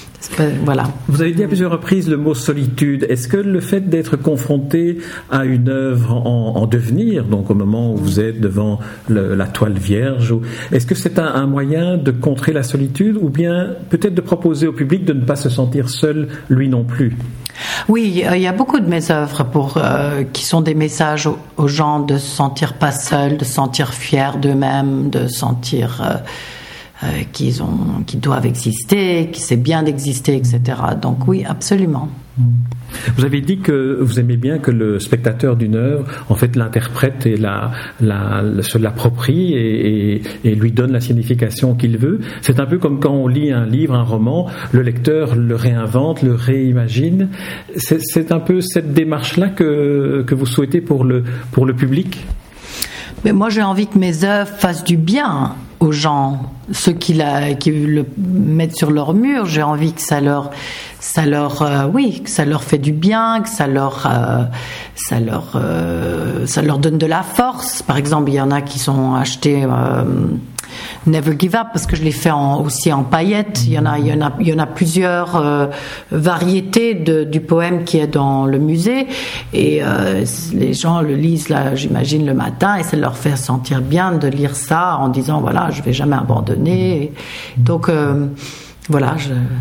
voilà. 0.64 0.84
Vous 1.08 1.20
avez 1.20 1.32
dit 1.32 1.44
à 1.44 1.46
plusieurs 1.46 1.72
reprises 1.72 2.08
le 2.08 2.16
mot 2.16 2.34
solitude. 2.34 3.06
Est-ce 3.08 3.28
que 3.28 3.36
le 3.36 3.60
fait 3.60 3.88
d'être 3.88 4.16
confronté 4.16 4.98
à 5.30 5.44
une 5.44 5.68
œuvre 5.68 6.14
en, 6.14 6.66
devenir, 6.66 7.24
donc 7.24 7.50
au 7.50 7.54
moment 7.54 7.92
où 7.92 7.96
vous 7.96 8.20
êtes 8.20 8.40
devant 8.40 8.78
la 9.08 9.46
toile 9.46 9.78
vierge, 9.78 10.34
est-ce 10.70 10.86
que 10.86 10.94
c'est 10.94 11.18
un, 11.18 11.46
moyen 11.46 11.96
de 11.96 12.10
contrer 12.10 12.52
la 12.52 12.62
solitude 12.62 13.18
ou 13.20 13.28
bien 13.28 13.70
peut-être 13.90 14.14
de 14.14 14.20
proposer 14.20 14.66
au 14.66 14.72
public 14.72 15.04
de 15.04 15.12
ne 15.12 15.24
pas 15.24 15.36
se 15.36 15.48
sentir 15.48 15.90
seul 15.90 16.28
lui 16.48 16.68
non 16.68 16.84
plus? 16.84 17.16
Oui, 17.88 18.24
il 18.32 18.40
y 18.40 18.46
a 18.46 18.52
beaucoup 18.52 18.80
de 18.80 18.88
mes 18.88 19.10
œuvres 19.10 19.44
pour, 19.44 19.76
euh, 19.76 20.22
qui 20.32 20.44
sont 20.44 20.60
des 20.60 20.74
messages 20.74 21.28
aux, 21.56 21.68
gens 21.68 22.00
de 22.00 22.16
se 22.16 22.26
sentir 22.26 22.74
pas 22.74 22.92
seuls, 22.92 23.36
de 23.36 23.44
se 23.44 23.52
sentir 23.52 23.92
fiers 23.92 24.38
d'eux-mêmes, 24.40 25.10
de 25.10 25.26
sentir 25.26 26.00
euh, 26.02 26.16
qu'ils 27.32 27.62
ont, 27.62 28.02
qui 28.06 28.16
doivent 28.16 28.46
exister, 28.46 29.28
qui 29.32 29.40
c'est 29.40 29.56
bien 29.56 29.82
d'exister, 29.82 30.36
etc. 30.36 30.60
Donc 31.00 31.26
oui, 31.26 31.44
absolument. 31.46 32.08
Vous 33.16 33.24
avez 33.24 33.42
dit 33.42 33.58
que 33.58 33.98
vous 34.00 34.18
aimez 34.18 34.38
bien 34.38 34.58
que 34.58 34.70
le 34.70 34.98
spectateur 34.98 35.56
d'une 35.56 35.76
œuvre, 35.76 36.06
en 36.30 36.34
fait, 36.34 36.56
l'interprète 36.56 37.26
et 37.26 37.36
la, 37.36 37.72
la, 38.00 38.42
se 38.62 38.78
l'approprie 38.78 39.52
et, 39.52 40.22
et, 40.44 40.54
lui 40.54 40.72
donne 40.72 40.92
la 40.92 41.00
signification 41.00 41.74
qu'il 41.74 41.98
veut. 41.98 42.20
C'est 42.40 42.58
un 42.58 42.66
peu 42.66 42.78
comme 42.78 43.00
quand 43.00 43.12
on 43.12 43.28
lit 43.28 43.52
un 43.52 43.66
livre, 43.66 43.94
un 43.94 44.02
roman, 44.02 44.48
le 44.72 44.82
lecteur 44.82 45.34
le 45.34 45.54
réinvente, 45.54 46.22
le 46.22 46.34
réimagine. 46.34 47.28
C'est 47.76 48.32
un 48.32 48.40
peu 48.40 48.62
cette 48.62 48.94
démarche-là 48.94 49.48
que, 49.48 50.24
que 50.26 50.34
vous 50.34 50.46
souhaitez 50.46 50.80
pour 50.80 51.04
le, 51.04 51.24
pour 51.50 51.66
le 51.66 51.74
public? 51.74 52.24
Mais 53.24 53.32
moi, 53.32 53.50
j'ai 53.50 53.62
envie 53.62 53.86
que 53.86 53.98
mes 53.98 54.24
œuvres 54.24 54.50
fassent 54.50 54.84
du 54.84 54.96
bien 54.96 55.54
aux 55.82 55.90
gens, 55.90 56.38
ceux 56.70 56.92
qui, 56.92 57.12
la, 57.12 57.54
qui 57.54 57.72
le 57.72 58.06
mettent 58.16 58.76
sur 58.76 58.92
leur 58.92 59.14
mur. 59.14 59.46
J'ai 59.46 59.64
envie 59.64 59.92
que 59.92 60.00
ça 60.00 60.20
leur, 60.20 60.50
ça 61.00 61.26
leur, 61.26 61.60
euh, 61.62 61.86
oui, 61.92 62.22
que 62.22 62.30
ça 62.30 62.44
leur 62.44 62.62
fait 62.62 62.78
du 62.78 62.92
bien, 62.92 63.40
que 63.42 63.48
ça 63.48 63.66
leur, 63.66 64.06
euh, 64.06 64.44
ça 64.94 65.18
leur, 65.18 65.54
euh, 65.56 66.46
ça 66.46 66.62
leur 66.62 66.78
donne 66.78 66.98
de 66.98 67.06
la 67.06 67.24
force. 67.24 67.82
Par 67.82 67.96
exemple, 67.96 68.30
il 68.30 68.34
y 68.34 68.40
en 68.40 68.52
a 68.52 68.62
qui 68.62 68.78
sont 68.78 69.14
achetés 69.14 69.66
Never 71.06 71.34
Give 71.38 71.54
Up 71.56 71.68
parce 71.72 71.86
que 71.86 71.96
je 71.96 72.02
l'ai 72.02 72.12
fait 72.12 72.32
aussi 72.32 72.92
en 72.92 73.04
paillettes. 73.04 73.64
Il 73.66 73.72
y 73.72 73.78
en 73.78 73.86
a, 73.86 74.66
plusieurs 74.66 75.70
variétés 76.10 76.94
du 76.94 77.40
poème 77.40 77.84
qui 77.84 77.98
est 77.98 78.06
dans 78.06 78.46
le 78.46 78.58
musée 78.58 79.06
et 79.52 79.82
euh, 79.82 80.24
les 80.52 80.74
gens 80.74 81.00
le 81.00 81.14
lisent 81.14 81.48
là, 81.48 81.74
j'imagine 81.74 82.26
le 82.26 82.34
matin 82.34 82.76
et 82.76 82.82
ça 82.82 82.96
leur 82.96 83.16
fait 83.16 83.36
sentir 83.36 83.80
bien 83.80 84.12
de 84.12 84.28
lire 84.28 84.56
ça 84.56 84.96
en 84.98 85.08
disant 85.08 85.40
voilà, 85.40 85.70
je 85.70 85.82
vais 85.82 85.92
jamais 85.92 86.16
abandonner. 86.16 87.12
Donc 87.56 87.88
euh, 87.88 88.26
voilà, 88.88 89.16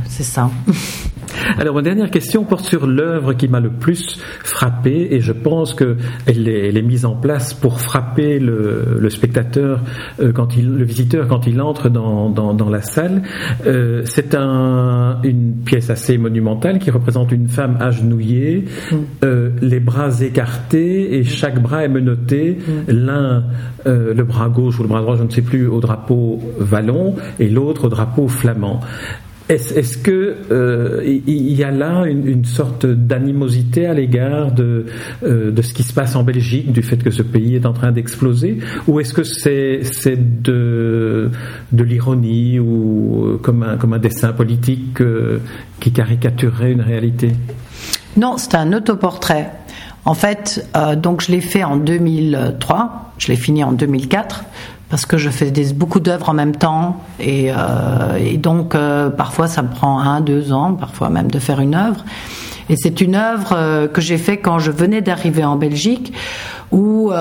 c'est 0.07 0.23
ça. 0.23 0.49
Alors, 1.58 1.76
ma 1.76 1.82
dernière 1.82 2.10
question 2.10 2.44
porte 2.44 2.65
sur 2.65 2.88
l'œuvre 2.88 3.34
qui 3.34 3.48
m'a 3.48 3.60
le 3.60 3.70
plus 3.70 4.20
frappé, 4.44 5.10
et 5.12 5.20
je 5.20 5.32
pense 5.32 5.74
qu'elle 5.74 6.48
est, 6.48 6.70
elle 6.70 6.78
est 6.78 6.82
mise 6.82 7.06
en 7.06 7.15
place 7.15 7.54
pour 7.54 7.82
frapper 7.82 8.39
le, 8.39 9.10
spectateur, 9.10 9.82
euh, 10.22 10.32
quand 10.32 10.56
il, 10.56 10.70
le 10.70 10.84
visiteur, 10.84 11.28
quand 11.28 11.48
il 11.48 11.62
entre 11.62 11.89
dans, 11.89 12.30
dans, 12.30 12.70
la 12.70 12.82
salle. 12.82 13.24
Euh, 13.65 14.04
c'est 14.06 14.36
un, 14.36 15.20
une 15.24 15.54
pièce 15.65 15.89
assez 15.89 16.17
monumentale 16.17 16.80
qui 16.80 16.91
représente 16.91 17.32
une 17.32 17.48
femme 17.48 17.78
agenouillée, 17.80 18.65
mm. 18.91 18.96
euh, 19.24 19.50
les 19.62 19.80
bras 19.80 20.22
écartés, 20.22 21.15
et 21.17 21.24
chaque 21.24 21.62
bras 21.62 21.84
est 21.84 21.89
menotté, 21.89 22.58
mm. 22.60 22.91
l'un, 22.91 23.44
le 23.86 24.24
bras 24.24 24.50
gauche 24.50 24.80
ou 24.80 24.84
le 24.84 24.89
bras 24.89 25.02
droit, 25.02 25.15
je 25.15 25.24
ne 25.24 25.30
sais 25.30 25.41
plus, 25.41 25.67
au 25.67 25.80
drapeau 25.80 26.39
vallon, 26.60 27.15
et 27.39 27.50
l'autre 27.50 27.86
au 27.86 27.89
drapeau 27.89 28.28
flamand. 28.28 28.82
Est-ce 29.52 29.98
que 29.98 30.38
euh, 30.50 31.20
y 31.28 31.64
a 31.64 31.72
là 31.72 32.06
une, 32.06 32.46
sorte 32.46 32.86
d'animosité 32.86 33.86
à 33.86 33.94
l'égard 33.94 34.54
de, 34.54 34.86
euh, 35.24 35.52
de 35.52 35.62
ce 35.62 35.74
qui 35.74 35.84
se 35.84 35.92
passe 35.92 36.16
en 36.16 36.24
Belgique, 36.24 36.72
du 36.72 36.82
fait 36.82 36.96
que 36.96 37.12
ce 37.12 37.22
pays 37.22 37.56
est 37.56 37.66
en 37.66 37.74
train 37.74 37.92
d'exploser, 37.92 38.60
ou 38.88 39.02
est-ce 39.02 39.14
que 39.14 39.24
c'est 39.24 39.82
de, 40.42 41.30
l'ironie 41.74 42.60
ou 42.60 43.26
euh, 43.26 43.38
comme 43.42 43.64
un, 43.64 44.00
dessin 44.00 44.32
politique 44.32 45.00
qui 45.82 45.92
caricaturerait 45.92 46.72
une 46.72 46.82
réalité? 46.82 47.34
Non, 48.16 48.38
c'est 48.38 48.56
un 48.56 48.72
autoportrait. 48.72 49.52
En 50.06 50.14
fait, 50.14 50.66
donc 50.98 51.22
je 51.22 51.32
l'ai 51.32 51.42
fait 51.42 51.64
en 51.64 51.76
2003, 51.76 53.14
je 53.18 53.28
l'ai 53.28 53.36
fini 53.36 53.64
en 53.64 53.74
2004 53.74 54.46
parce 54.91 55.06
que 55.06 55.17
je 55.17 55.30
fais 55.30 55.51
des, 55.51 55.73
beaucoup 55.73 56.01
d'œuvres 56.01 56.30
en 56.30 56.34
même 56.34 56.54
temps 56.54 57.01
et, 57.19 57.49
euh, 57.49 58.17
et 58.19 58.38
donc 58.38 58.75
euh, 58.75 59.10
parfois 59.10 59.47
ça 59.47 59.62
me 59.62 59.69
prend 59.69 59.99
un, 59.99 60.19
deux 60.19 60.51
ans, 60.51 60.73
parfois 60.73 61.10
même 61.10 61.32
de 61.32 61.39
faire 61.39 61.62
une 61.62 61.73
œuvre. 61.73 62.04
Et 62.69 62.75
c'est 62.77 63.01
une 63.01 63.15
œuvre 63.15 63.54
euh, 63.54 63.88
que 63.88 64.01
j'ai 64.01 64.17
fait 64.17 64.38
quand 64.38 64.60
je 64.60 64.69
venais 64.69 65.01
d'arriver 65.01 65.45
en 65.45 65.56
Belgique, 65.56 66.13
où 66.71 67.12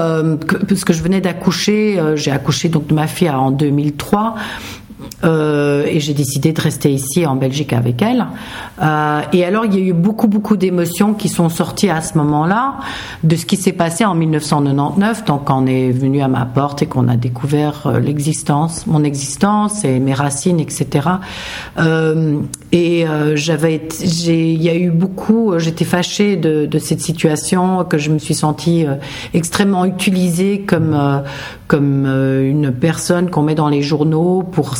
parce 0.69 0.85
que 0.85 0.93
je 0.93 1.03
venais 1.03 1.21
d'accoucher, 1.21 2.01
j'ai 2.15 2.31
accouché 2.31 2.69
donc 2.69 2.87
de 2.87 2.95
ma 2.95 3.09
fille 3.09 3.31
en 3.31 3.51
2003. 3.51 4.37
Euh, 5.23 5.85
et 5.87 6.01
j'ai 6.01 6.15
décidé 6.15 6.53
de 6.53 6.61
rester 6.61 6.91
ici 6.91 7.27
en 7.27 7.37
Belgique 7.37 7.73
avec 7.73 8.01
elle. 8.01 8.27
Euh, 8.83 9.21
et 9.33 9.45
alors 9.45 9.67
il 9.67 9.75
y 9.75 9.79
a 9.79 9.81
eu 9.81 9.93
beaucoup 9.93 10.29
beaucoup 10.29 10.57
d'émotions 10.57 11.13
qui 11.15 11.29
sont 11.29 11.49
sorties 11.51 11.91
à 11.91 12.01
ce 12.01 12.17
moment-là 12.17 12.77
de 13.23 13.37
ce 13.37 13.45
qui 13.45 13.57
s'est 13.57 13.73
passé 13.73 14.05
en 14.05 14.15
1999. 14.15 15.25
Donc 15.27 15.45
quand 15.45 15.63
on 15.63 15.67
est 15.67 15.91
venu 15.91 16.23
à 16.23 16.29
ma 16.29 16.47
porte 16.47 16.83
et 16.83 16.87
qu'on 16.87 17.09
a 17.09 17.17
découvert 17.17 17.87
euh, 17.87 18.01
l'existence, 18.01 18.87
mon 18.87 19.05
existence 19.05 19.85
et 19.85 19.99
mes 20.01 20.15
racines, 20.15 20.61
etc. 20.61 21.09
Euh, 21.79 22.41
et 22.73 23.07
euh, 23.07 23.37
j'avais, 23.37 23.83
il 24.03 24.63
y 24.63 24.69
a 24.69 24.75
eu 24.75 24.91
beaucoup. 24.91 25.59
J'étais 25.59 25.85
fâchée 25.85 26.37
de, 26.37 26.67
de, 26.67 26.79
cette 26.79 27.01
situation, 27.01 27.85
que 27.85 27.99
je 27.99 28.11
me 28.11 28.19
suis 28.19 28.35
sentie 28.35 28.87
extrêmement 29.35 29.85
utilisée 29.85 30.63
comme 30.63 31.23
comme 31.67 32.07
une 32.07 32.73
personne 32.73 33.31
qu'on 33.31 33.43
met 33.43 33.55
dans 33.55 33.69
les 33.69 33.83
journaux 33.83 34.43
pour 34.43 34.77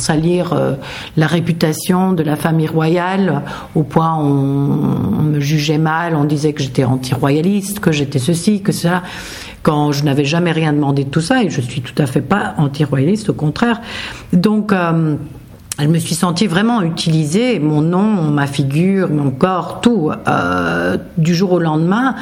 euh, 0.53 0.75
la 1.17 1.27
réputation 1.27 2.13
de 2.13 2.23
la 2.23 2.35
famille 2.35 2.67
royale, 2.67 3.41
au 3.75 3.83
point 3.83 4.17
où 4.17 4.27
on, 4.27 5.21
me 5.23 5.39
jugeait 5.39 5.77
mal, 5.77 6.15
on 6.15 6.25
disait 6.25 6.53
que 6.53 6.61
j'étais 6.61 6.83
anti-royaliste, 6.83 7.79
que 7.79 7.91
j'étais 7.91 8.19
ceci, 8.19 8.61
que 8.61 8.71
cela, 8.71 9.03
quand 9.63 9.91
je 9.91 10.03
n'avais 10.03 10.25
jamais 10.25 10.51
rien 10.51 10.73
demandé 10.73 11.03
de 11.03 11.09
tout 11.09 11.21
ça, 11.21 11.43
et 11.43 11.49
je 11.49 11.61
suis 11.61 11.81
tout 11.81 11.99
à 12.01 12.05
fait 12.05 12.21
pas 12.21 12.55
anti-royaliste, 12.57 13.29
au 13.29 13.33
contraire. 13.33 13.81
Donc, 14.33 14.71
euh, 14.71 15.15
je 15.79 15.87
me 15.87 15.99
suis 15.99 16.15
sentie 16.15 16.47
vraiment 16.47 16.81
utilisée, 16.81 17.59
mon 17.59 17.81
nom, 17.81 18.29
ma 18.29 18.47
figure, 18.47 19.09
mon 19.09 19.31
corps, 19.31 19.81
tout, 19.81 20.11
euh, 20.27 20.97
du 21.17 21.33
jour 21.33 21.53
au 21.53 21.59
lendemain, 21.59 22.15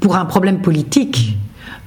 pour 0.00 0.16
un 0.16 0.24
problème 0.24 0.60
politique. 0.60 1.36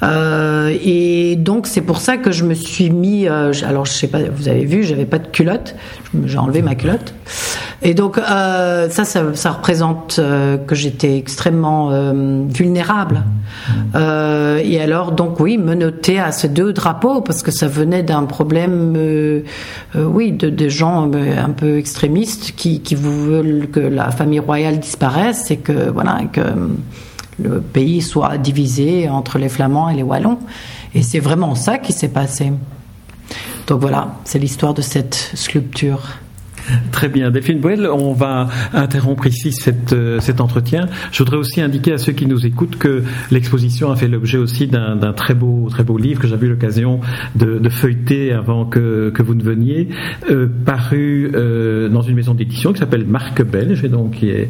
Euh, 0.04 0.76
et 0.84 1.36
donc 1.38 1.68
c'est 1.68 1.82
pour 1.82 2.00
ça 2.00 2.18
que 2.18 2.32
je 2.32 2.44
me 2.44 2.54
suis 2.54 2.90
mis. 2.90 3.28
Euh, 3.28 3.54
alors 3.66 3.86
je 3.86 3.92
sais 3.92 4.08
pas, 4.08 4.20
vous 4.36 4.48
avez 4.50 4.66
vu, 4.66 4.84
j'avais 4.84 5.06
pas 5.06 5.20
de 5.20 5.28
culotte. 5.28 5.76
J'ai 6.26 6.38
enlevé 6.38 6.62
ma 6.62 6.76
culotte. 6.76 7.14
Et 7.82 7.94
donc 7.94 8.18
euh, 8.18 8.90
ça, 8.90 9.06
ça, 9.06 9.52
représente 9.52 10.20
que 10.68 10.76
j'étais 10.76 11.18
extrêmement 11.18 11.92
vulnérable. 12.48 13.24
et 13.96 14.82
alors 14.82 15.12
donc 15.12 15.40
oui, 15.40 15.58
me 15.58 15.76
à 16.20 16.32
ces 16.32 16.50
deux 16.50 16.74
drapeaux 16.74 17.22
parce 17.22 17.44
que 17.44 17.52
ça 17.52 17.68
venait 17.68 18.04
d'un 18.04 18.24
problème, 18.24 18.98
oui, 19.96 20.32
de, 20.32 20.50
de 20.50 20.70
gens 20.70 21.12
un 21.14 21.50
peu 21.52 21.78
extrémistes 21.78 22.54
qui, 22.56 22.82
qui 22.82 22.96
veulent 22.96 23.68
que 23.72 23.80
la 23.80 24.10
famille 24.12 24.40
royale 24.40 24.80
disparaisse 24.80 25.52
et 25.52 25.58
que 25.58 25.90
voilà 25.90 26.22
que 26.32 26.42
le 27.40 27.62
pays 27.62 28.02
soit 28.02 28.38
divisé 28.38 29.10
entre 29.10 29.38
les 29.38 29.50
Flamands 29.50 29.90
et 29.90 29.96
les 29.96 30.04
Wallons. 30.04 30.40
Et 30.94 31.02
c'est 31.02 31.20
vraiment 31.20 31.56
ça 31.56 31.78
qui 31.78 31.94
s'est 31.94 32.10
passé. 32.10 32.54
Donc 33.68 33.82
voilà, 33.82 34.16
c'est 34.24 34.40
l'histoire 34.40 34.74
de 34.74 34.82
cette 34.82 35.32
sculpture. 35.34 36.02
Très 36.92 37.10
bien. 37.10 37.32
Delphine 37.32 37.60
Boel, 37.60 37.88
on 37.88 38.14
va 38.14 38.48
interrompre 38.74 39.28
ici 39.28 39.54
euh, 39.94 40.20
cet 40.20 40.42
entretien. 40.42 40.88
Je 41.12 41.20
voudrais 41.24 41.38
aussi 41.38 41.62
indiquer 41.62 41.94
à 41.94 41.98
ceux 41.98 42.14
qui 42.14 42.26
nous 42.26 42.46
écoutent 42.46 42.78
que 42.78 43.04
l'exposition 43.32 43.92
a 43.92 43.96
fait 43.96 44.08
l'objet 44.08 44.38
aussi 44.38 44.68
d'un 44.68 45.14
très 45.14 45.34
beau, 45.34 45.68
très 45.70 45.84
beau 45.84 45.98
livre 45.98 46.22
que 46.22 46.28
j'avais 46.28 46.48
eu 46.48 46.50
l'occasion 46.50 47.00
de, 47.36 47.70
feuilleter 47.70 48.32
avant 48.32 48.66
que, 48.66 49.12
vous 49.20 49.36
ne 49.36 49.44
veniez, 49.44 49.90
euh, 50.30 50.48
paru 50.66 51.32
euh, 51.34 51.90
dans 51.90 52.02
une 52.02 52.16
maison 52.16 52.34
d'édition 52.34 52.74
qui 52.74 52.80
s'appelle 52.80 53.06
Marque 53.06 53.44
Belge, 53.44 53.84
et 53.84 53.90
donc 53.90 54.12
qui 54.12 54.30
est 54.30 54.50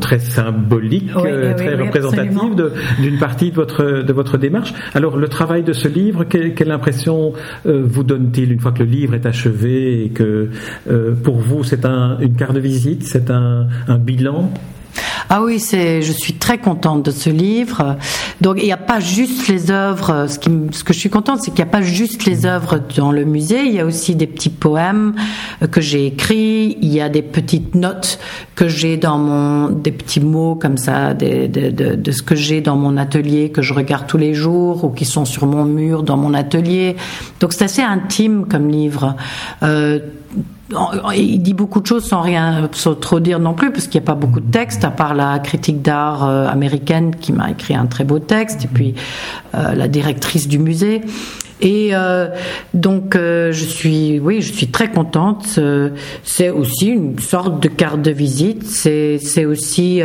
très 0.00 0.18
symbolique, 0.18 1.10
très 1.12 1.74
représentative 1.74 2.70
d'une 3.00 3.18
partie 3.18 3.50
de 3.50 3.56
votre, 3.56 4.02
de 4.02 4.12
votre 4.12 4.38
démarche. 4.38 4.72
Alors, 4.94 5.16
le 5.16 5.28
travail 5.28 5.62
de 5.62 5.72
ce 5.72 5.88
livre, 5.88 6.24
quelle, 6.24 6.54
quelle 6.54 6.70
impression 6.70 7.32
vous 7.64 8.04
donne-t-il 8.04 8.52
une 8.52 8.60
fois 8.60 8.72
que 8.72 8.82
le 8.82 8.88
livre 8.88 9.14
est 9.14 9.26
achevé 9.26 10.07
que 10.10 10.50
euh, 10.90 11.14
pour 11.14 11.36
vous 11.36 11.64
c'est 11.64 11.84
une 11.84 12.34
carte 12.36 12.54
de 12.54 12.60
visite, 12.60 13.06
c'est 13.06 13.30
un, 13.30 13.68
bilan 13.98 14.50
ah 15.30 15.42
oui, 15.42 15.60
c'est, 15.60 16.00
je 16.00 16.12
suis 16.12 16.34
très 16.34 16.58
contente 16.58 17.04
de 17.04 17.10
ce 17.10 17.28
livre. 17.28 17.96
Donc 18.40 18.56
il 18.58 18.64
n'y 18.64 18.72
a 18.72 18.78
pas 18.78 18.98
juste 18.98 19.48
les 19.48 19.70
œuvres. 19.70 20.26
Ce, 20.28 20.38
qui, 20.38 20.50
ce 20.72 20.82
que 20.82 20.92
je 20.92 20.98
suis 20.98 21.10
contente, 21.10 21.40
c'est 21.42 21.50
qu'il 21.50 21.62
n'y 21.62 21.68
a 21.68 21.72
pas 21.72 21.82
juste 21.82 22.24
les 22.24 22.46
œuvres 22.46 22.80
dans 22.96 23.12
le 23.12 23.24
musée. 23.24 23.64
Il 23.66 23.74
y 23.74 23.80
a 23.80 23.84
aussi 23.84 24.14
des 24.14 24.26
petits 24.26 24.48
poèmes 24.48 25.14
que 25.70 25.80
j'ai 25.80 26.06
écrits. 26.06 26.78
Il 26.80 26.88
y 26.88 27.00
a 27.00 27.10
des 27.10 27.22
petites 27.22 27.74
notes 27.74 28.18
que 28.54 28.68
j'ai 28.68 28.96
dans 28.96 29.18
mon, 29.18 29.68
des 29.68 29.92
petits 29.92 30.20
mots 30.20 30.54
comme 30.54 30.78
ça, 30.78 31.12
de, 31.14 31.46
de, 31.46 32.10
ce 32.10 32.22
que 32.22 32.34
j'ai 32.34 32.60
dans 32.60 32.76
mon 32.76 32.96
atelier 32.96 33.50
que 33.50 33.62
je 33.62 33.74
regarde 33.74 34.06
tous 34.06 34.18
les 34.18 34.34
jours 34.34 34.84
ou 34.84 34.88
qui 34.88 35.04
sont 35.04 35.24
sur 35.24 35.46
mon 35.46 35.64
mur 35.64 36.02
dans 36.02 36.16
mon 36.16 36.32
atelier. 36.32 36.96
Donc 37.40 37.52
c'est 37.52 37.64
assez 37.64 37.82
intime 37.82 38.46
comme 38.48 38.68
livre. 38.68 39.14
Euh, 39.62 39.98
il 41.16 41.42
dit 41.42 41.54
beaucoup 41.54 41.80
de 41.80 41.86
choses 41.86 42.04
sans 42.04 42.20
rien 42.20 42.68
sans 42.72 42.94
trop 42.94 43.20
dire 43.20 43.38
non 43.38 43.54
plus, 43.54 43.72
parce 43.72 43.86
qu'il 43.86 44.00
n'y 44.00 44.04
a 44.04 44.06
pas 44.06 44.14
beaucoup 44.14 44.40
de 44.40 44.50
textes, 44.50 44.84
à 44.84 44.90
part 44.90 45.14
la 45.14 45.38
critique 45.38 45.82
d'art 45.82 46.28
euh, 46.28 46.46
américaine 46.46 47.14
qui 47.14 47.32
m'a 47.32 47.50
écrit 47.50 47.74
un 47.74 47.86
très 47.86 48.04
beau 48.04 48.18
texte, 48.18 48.64
et 48.64 48.68
puis 48.68 48.94
euh, 49.54 49.74
la 49.74 49.88
directrice 49.88 50.48
du 50.48 50.58
musée. 50.58 51.02
Et 51.60 51.90
euh, 51.92 52.28
donc 52.72 53.14
je 53.16 53.64
suis, 53.64 54.20
oui, 54.20 54.40
je 54.42 54.52
suis 54.52 54.68
très 54.68 54.90
contente. 54.90 55.58
c'est 56.22 56.50
aussi 56.50 56.86
une 56.86 57.18
sorte 57.18 57.60
de 57.60 57.68
carte 57.68 58.00
de 58.00 58.12
visite. 58.12 58.64
C'est, 58.64 59.44
aussi 59.44 60.02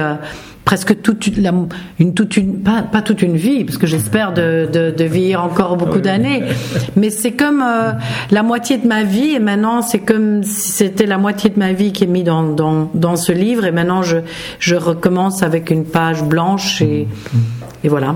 presque 0.66 1.02
toute 1.02 1.28
une, 1.28 2.14
toute 2.14 2.38
une 2.38 2.62
pas, 2.62 2.84
pas, 2.84 3.02
toute 3.02 3.22
une 3.22 3.36
vie 3.36 3.64
parce 3.66 3.78
que 3.78 3.88
j'espère 3.88 4.34
de, 4.34 4.68
de, 4.72 4.92
de, 4.92 5.04
vivre 5.04 5.44
encore 5.44 5.76
beaucoup 5.78 6.00
d'années 6.00 6.44
mais 6.96 7.10
c'est 7.10 7.34
comme 7.34 7.62
euh, 7.62 7.92
la 8.32 8.44
moitié 8.44 8.78
de 8.78 8.88
ma 8.88 9.04
vie 9.04 9.36
et 9.36 9.40
maintenant 9.40 9.82
c'est 9.82 10.00
comme 10.00 10.44
si 10.44 10.72
c'était 10.72 11.06
la 11.06 11.18
moitié 11.18 11.50
de 11.50 11.60
ma 11.60 11.74
vie 11.74 11.92
qui 11.92 12.06
est 12.06 12.08
mise 12.08 12.24
dans, 12.24 12.44
dans, 12.44 12.90
dans 12.94 13.16
ce 13.16 13.32
livre 13.32 13.66
et 13.66 13.72
maintenant 13.72 14.04
je, 14.04 14.18
je 14.60 14.76
recommence 14.76 15.44
avec 15.44 15.70
une 15.70 15.86
page 15.86 16.24
blanche 16.24 16.82
et 16.82 17.08
et 17.84 17.90
voilà. 17.90 18.16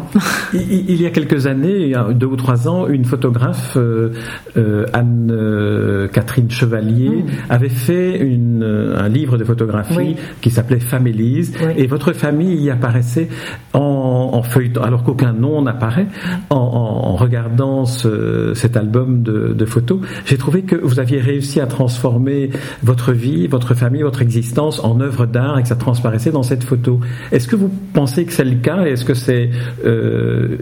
Il, 0.54 1.02
y 1.02 1.06
a 1.06 1.10
quelques 1.10 1.46
années, 1.46 1.94
deux 2.16 2.28
ou 2.28 2.38
trois 2.38 2.68
ans, 2.70 2.88
une 2.88 3.04
photographe, 3.04 3.76
euh, 3.76 4.12
euh, 4.56 4.86
Anne-Catherine 4.94 6.50
Chevalier, 6.50 7.10
mm. 7.10 7.26
avait 7.50 7.70
fait 7.70 8.18
une, 8.18 8.64
un 8.64 9.10
livre 9.10 9.38
de 9.38 9.44
photographie 9.44 10.16
qui 10.42 10.52
s'appelait 10.52 10.80
Familise, 10.80 11.54
et 11.76 11.86
votre 11.88 12.14
famille 12.14 12.56
y 12.56 12.70
apparaissait 12.70 13.28
en, 13.74 14.30
en 14.34 14.42
feuilleton, 14.42 14.82
alors 14.84 15.04
qu'aucun 15.04 15.34
nom 15.34 15.62
n'apparaît, 15.62 16.08
en, 16.50 16.56
en, 16.56 17.16
regardant 17.16 17.86
ce, 17.86 18.54
cet 18.54 18.78
album 18.78 19.22
de, 19.24 19.54
de 19.54 19.66
photos. 19.66 20.00
J'ai 20.26 20.38
trouvé 20.38 20.62
que 20.62 20.76
vous 20.76 21.00
aviez 21.00 21.20
réussi 21.20 21.60
à 21.60 21.68
transformer 21.68 22.52
votre 22.84 23.12
vie, 23.12 23.48
votre 23.48 23.74
famille, 23.74 24.04
votre 24.04 24.22
existence 24.22 24.84
en 24.84 25.02
œuvre 25.02 25.26
d'art 25.26 25.60
et 25.60 25.64
que 25.64 25.68
ça 25.68 25.76
transparaissait 25.76 26.32
dans 26.32 26.44
cette 26.44 26.64
photo. 26.64 27.00
Est-ce 27.32 27.48
que 27.48 27.56
vous 27.56 27.72
pensez 27.94 28.26
que 28.26 28.34
c'est 28.34 28.46
le 28.46 28.56
cas 28.56 28.86
et 28.86 28.92
est-ce 28.92 29.06
que 29.06 29.14
c'est 29.14 29.50
euh, 29.86 30.58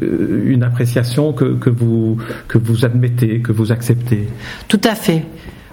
une 0.45 0.63
appréciation 0.63 1.33
que, 1.33 1.55
que, 1.55 1.69
vous, 1.69 2.17
que 2.47 2.57
vous 2.57 2.85
admettez, 2.85 3.39
que 3.39 3.51
vous 3.51 3.71
acceptez. 3.71 4.27
Tout 4.67 4.81
à 4.83 4.95
fait. 4.95 5.23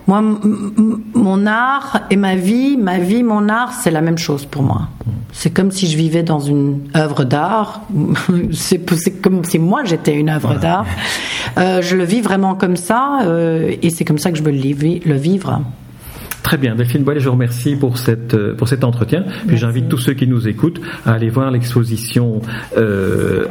Moi, 0.09 0.21
mon 1.15 1.47
art 1.47 2.01
et 2.11 2.17
ma 2.17 2.35
vie, 2.35 2.77
ma 2.77 2.99
vie, 2.99 3.23
mon 3.23 3.49
art, 3.49 3.73
c'est 3.73 3.93
la 3.93 4.01
même 4.01 4.19
chose 4.19 4.47
pour 4.47 4.63
moi. 4.63 4.89
C'est 5.33 5.51
comme 5.51 5.71
si 5.71 5.87
je 5.87 5.97
vivais 5.97 6.25
dans 6.25 6.41
une 6.41 6.81
œuvre 6.97 7.25
d'art. 7.25 7.83
c'est 8.53 9.23
comme 9.23 9.45
si 9.45 9.59
moi 9.61 9.85
j'étais 9.85 10.15
une 10.15 10.29
œuvre 10.29 10.59
d'art. 10.59 10.87
Euh, 11.57 11.83
je 11.83 11.97
le 11.97 12.05
vis 12.05 12.21
vraiment 12.21 12.57
comme 12.57 12.77
ça, 12.77 13.21
euh, 13.23 13.75
et 13.81 13.91
c'est 13.91 14.05
comme 14.05 14.19
ça 14.19 14.33
que 14.33 14.39
je 14.39 14.43
veux 14.43 14.51
le 14.51 15.15
vivre. 15.15 15.63
Très 16.43 16.59
bien, 16.59 16.75
Delphine 16.75 17.05
Boilet, 17.05 17.21
je 17.21 17.27
vous 17.27 17.33
remercie 17.33 17.77
pour, 17.77 17.99
cette, 17.99 18.35
euh, 18.35 18.55
pour 18.55 18.69
cet 18.69 18.85
entretien. 18.85 19.25
Puis 19.47 19.57
j'invite 19.57 19.89
tous 19.89 19.99
ceux 19.99 20.15
qui 20.15 20.27
nous 20.27 20.49
écoutent 20.49 20.81
à 21.07 21.13
aller 21.13 21.31
voir 21.31 21.51
l'exposition 21.51 22.43
euh, 22.77 23.47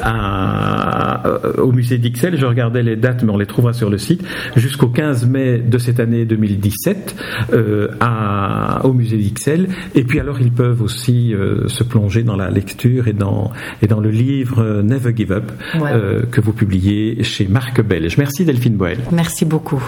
euh, 1.26 1.54
au 1.58 1.72
musée 1.72 1.98
d'Ixelles. 1.98 2.38
Je 2.38 2.46
regardais 2.46 2.84
les 2.84 2.96
dates, 2.96 3.24
mais 3.24 3.32
on 3.32 3.38
les 3.38 3.46
trouvera 3.46 3.74
sur 3.74 3.90
le 3.90 3.98
site. 3.98 4.24
Jusqu'au 4.56 4.88
15 4.88 5.28
mai 5.28 5.60
de 5.60 5.78
cette 5.78 6.00
année 6.00 6.26
2017 6.26 7.16
euh, 7.54 7.88
à, 8.00 8.82
au 8.86 8.94
musée 8.94 9.18
d'Ixelles. 9.18 9.68
Et 9.96 10.04
puis 10.04 10.20
alors, 10.20 10.42
ils 10.42 10.52
peuvent 10.52 10.82
aussi 10.82 11.34
euh, 11.34 11.68
se 11.68 11.84
plonger 11.84 12.24
dans 12.24 12.36
la 12.36 12.50
lecture 12.50 13.08
et 13.08 13.14
dans, 13.14 13.52
et 13.82 13.88
dans 13.88 14.00
le 14.00 14.10
livre 14.10 14.82
Never 14.82 15.14
Give 15.16 15.32
Up 15.32 15.52
que 16.32 16.42
vous 16.42 16.54
publiez 16.54 17.24
chez 17.24 17.48
Marc 17.48 17.82
Belge. 17.82 18.18
Merci 18.18 18.46
Delphine 18.46 18.76
Boel. 18.76 19.00
Merci 19.12 19.46
beaucoup. 19.46 19.82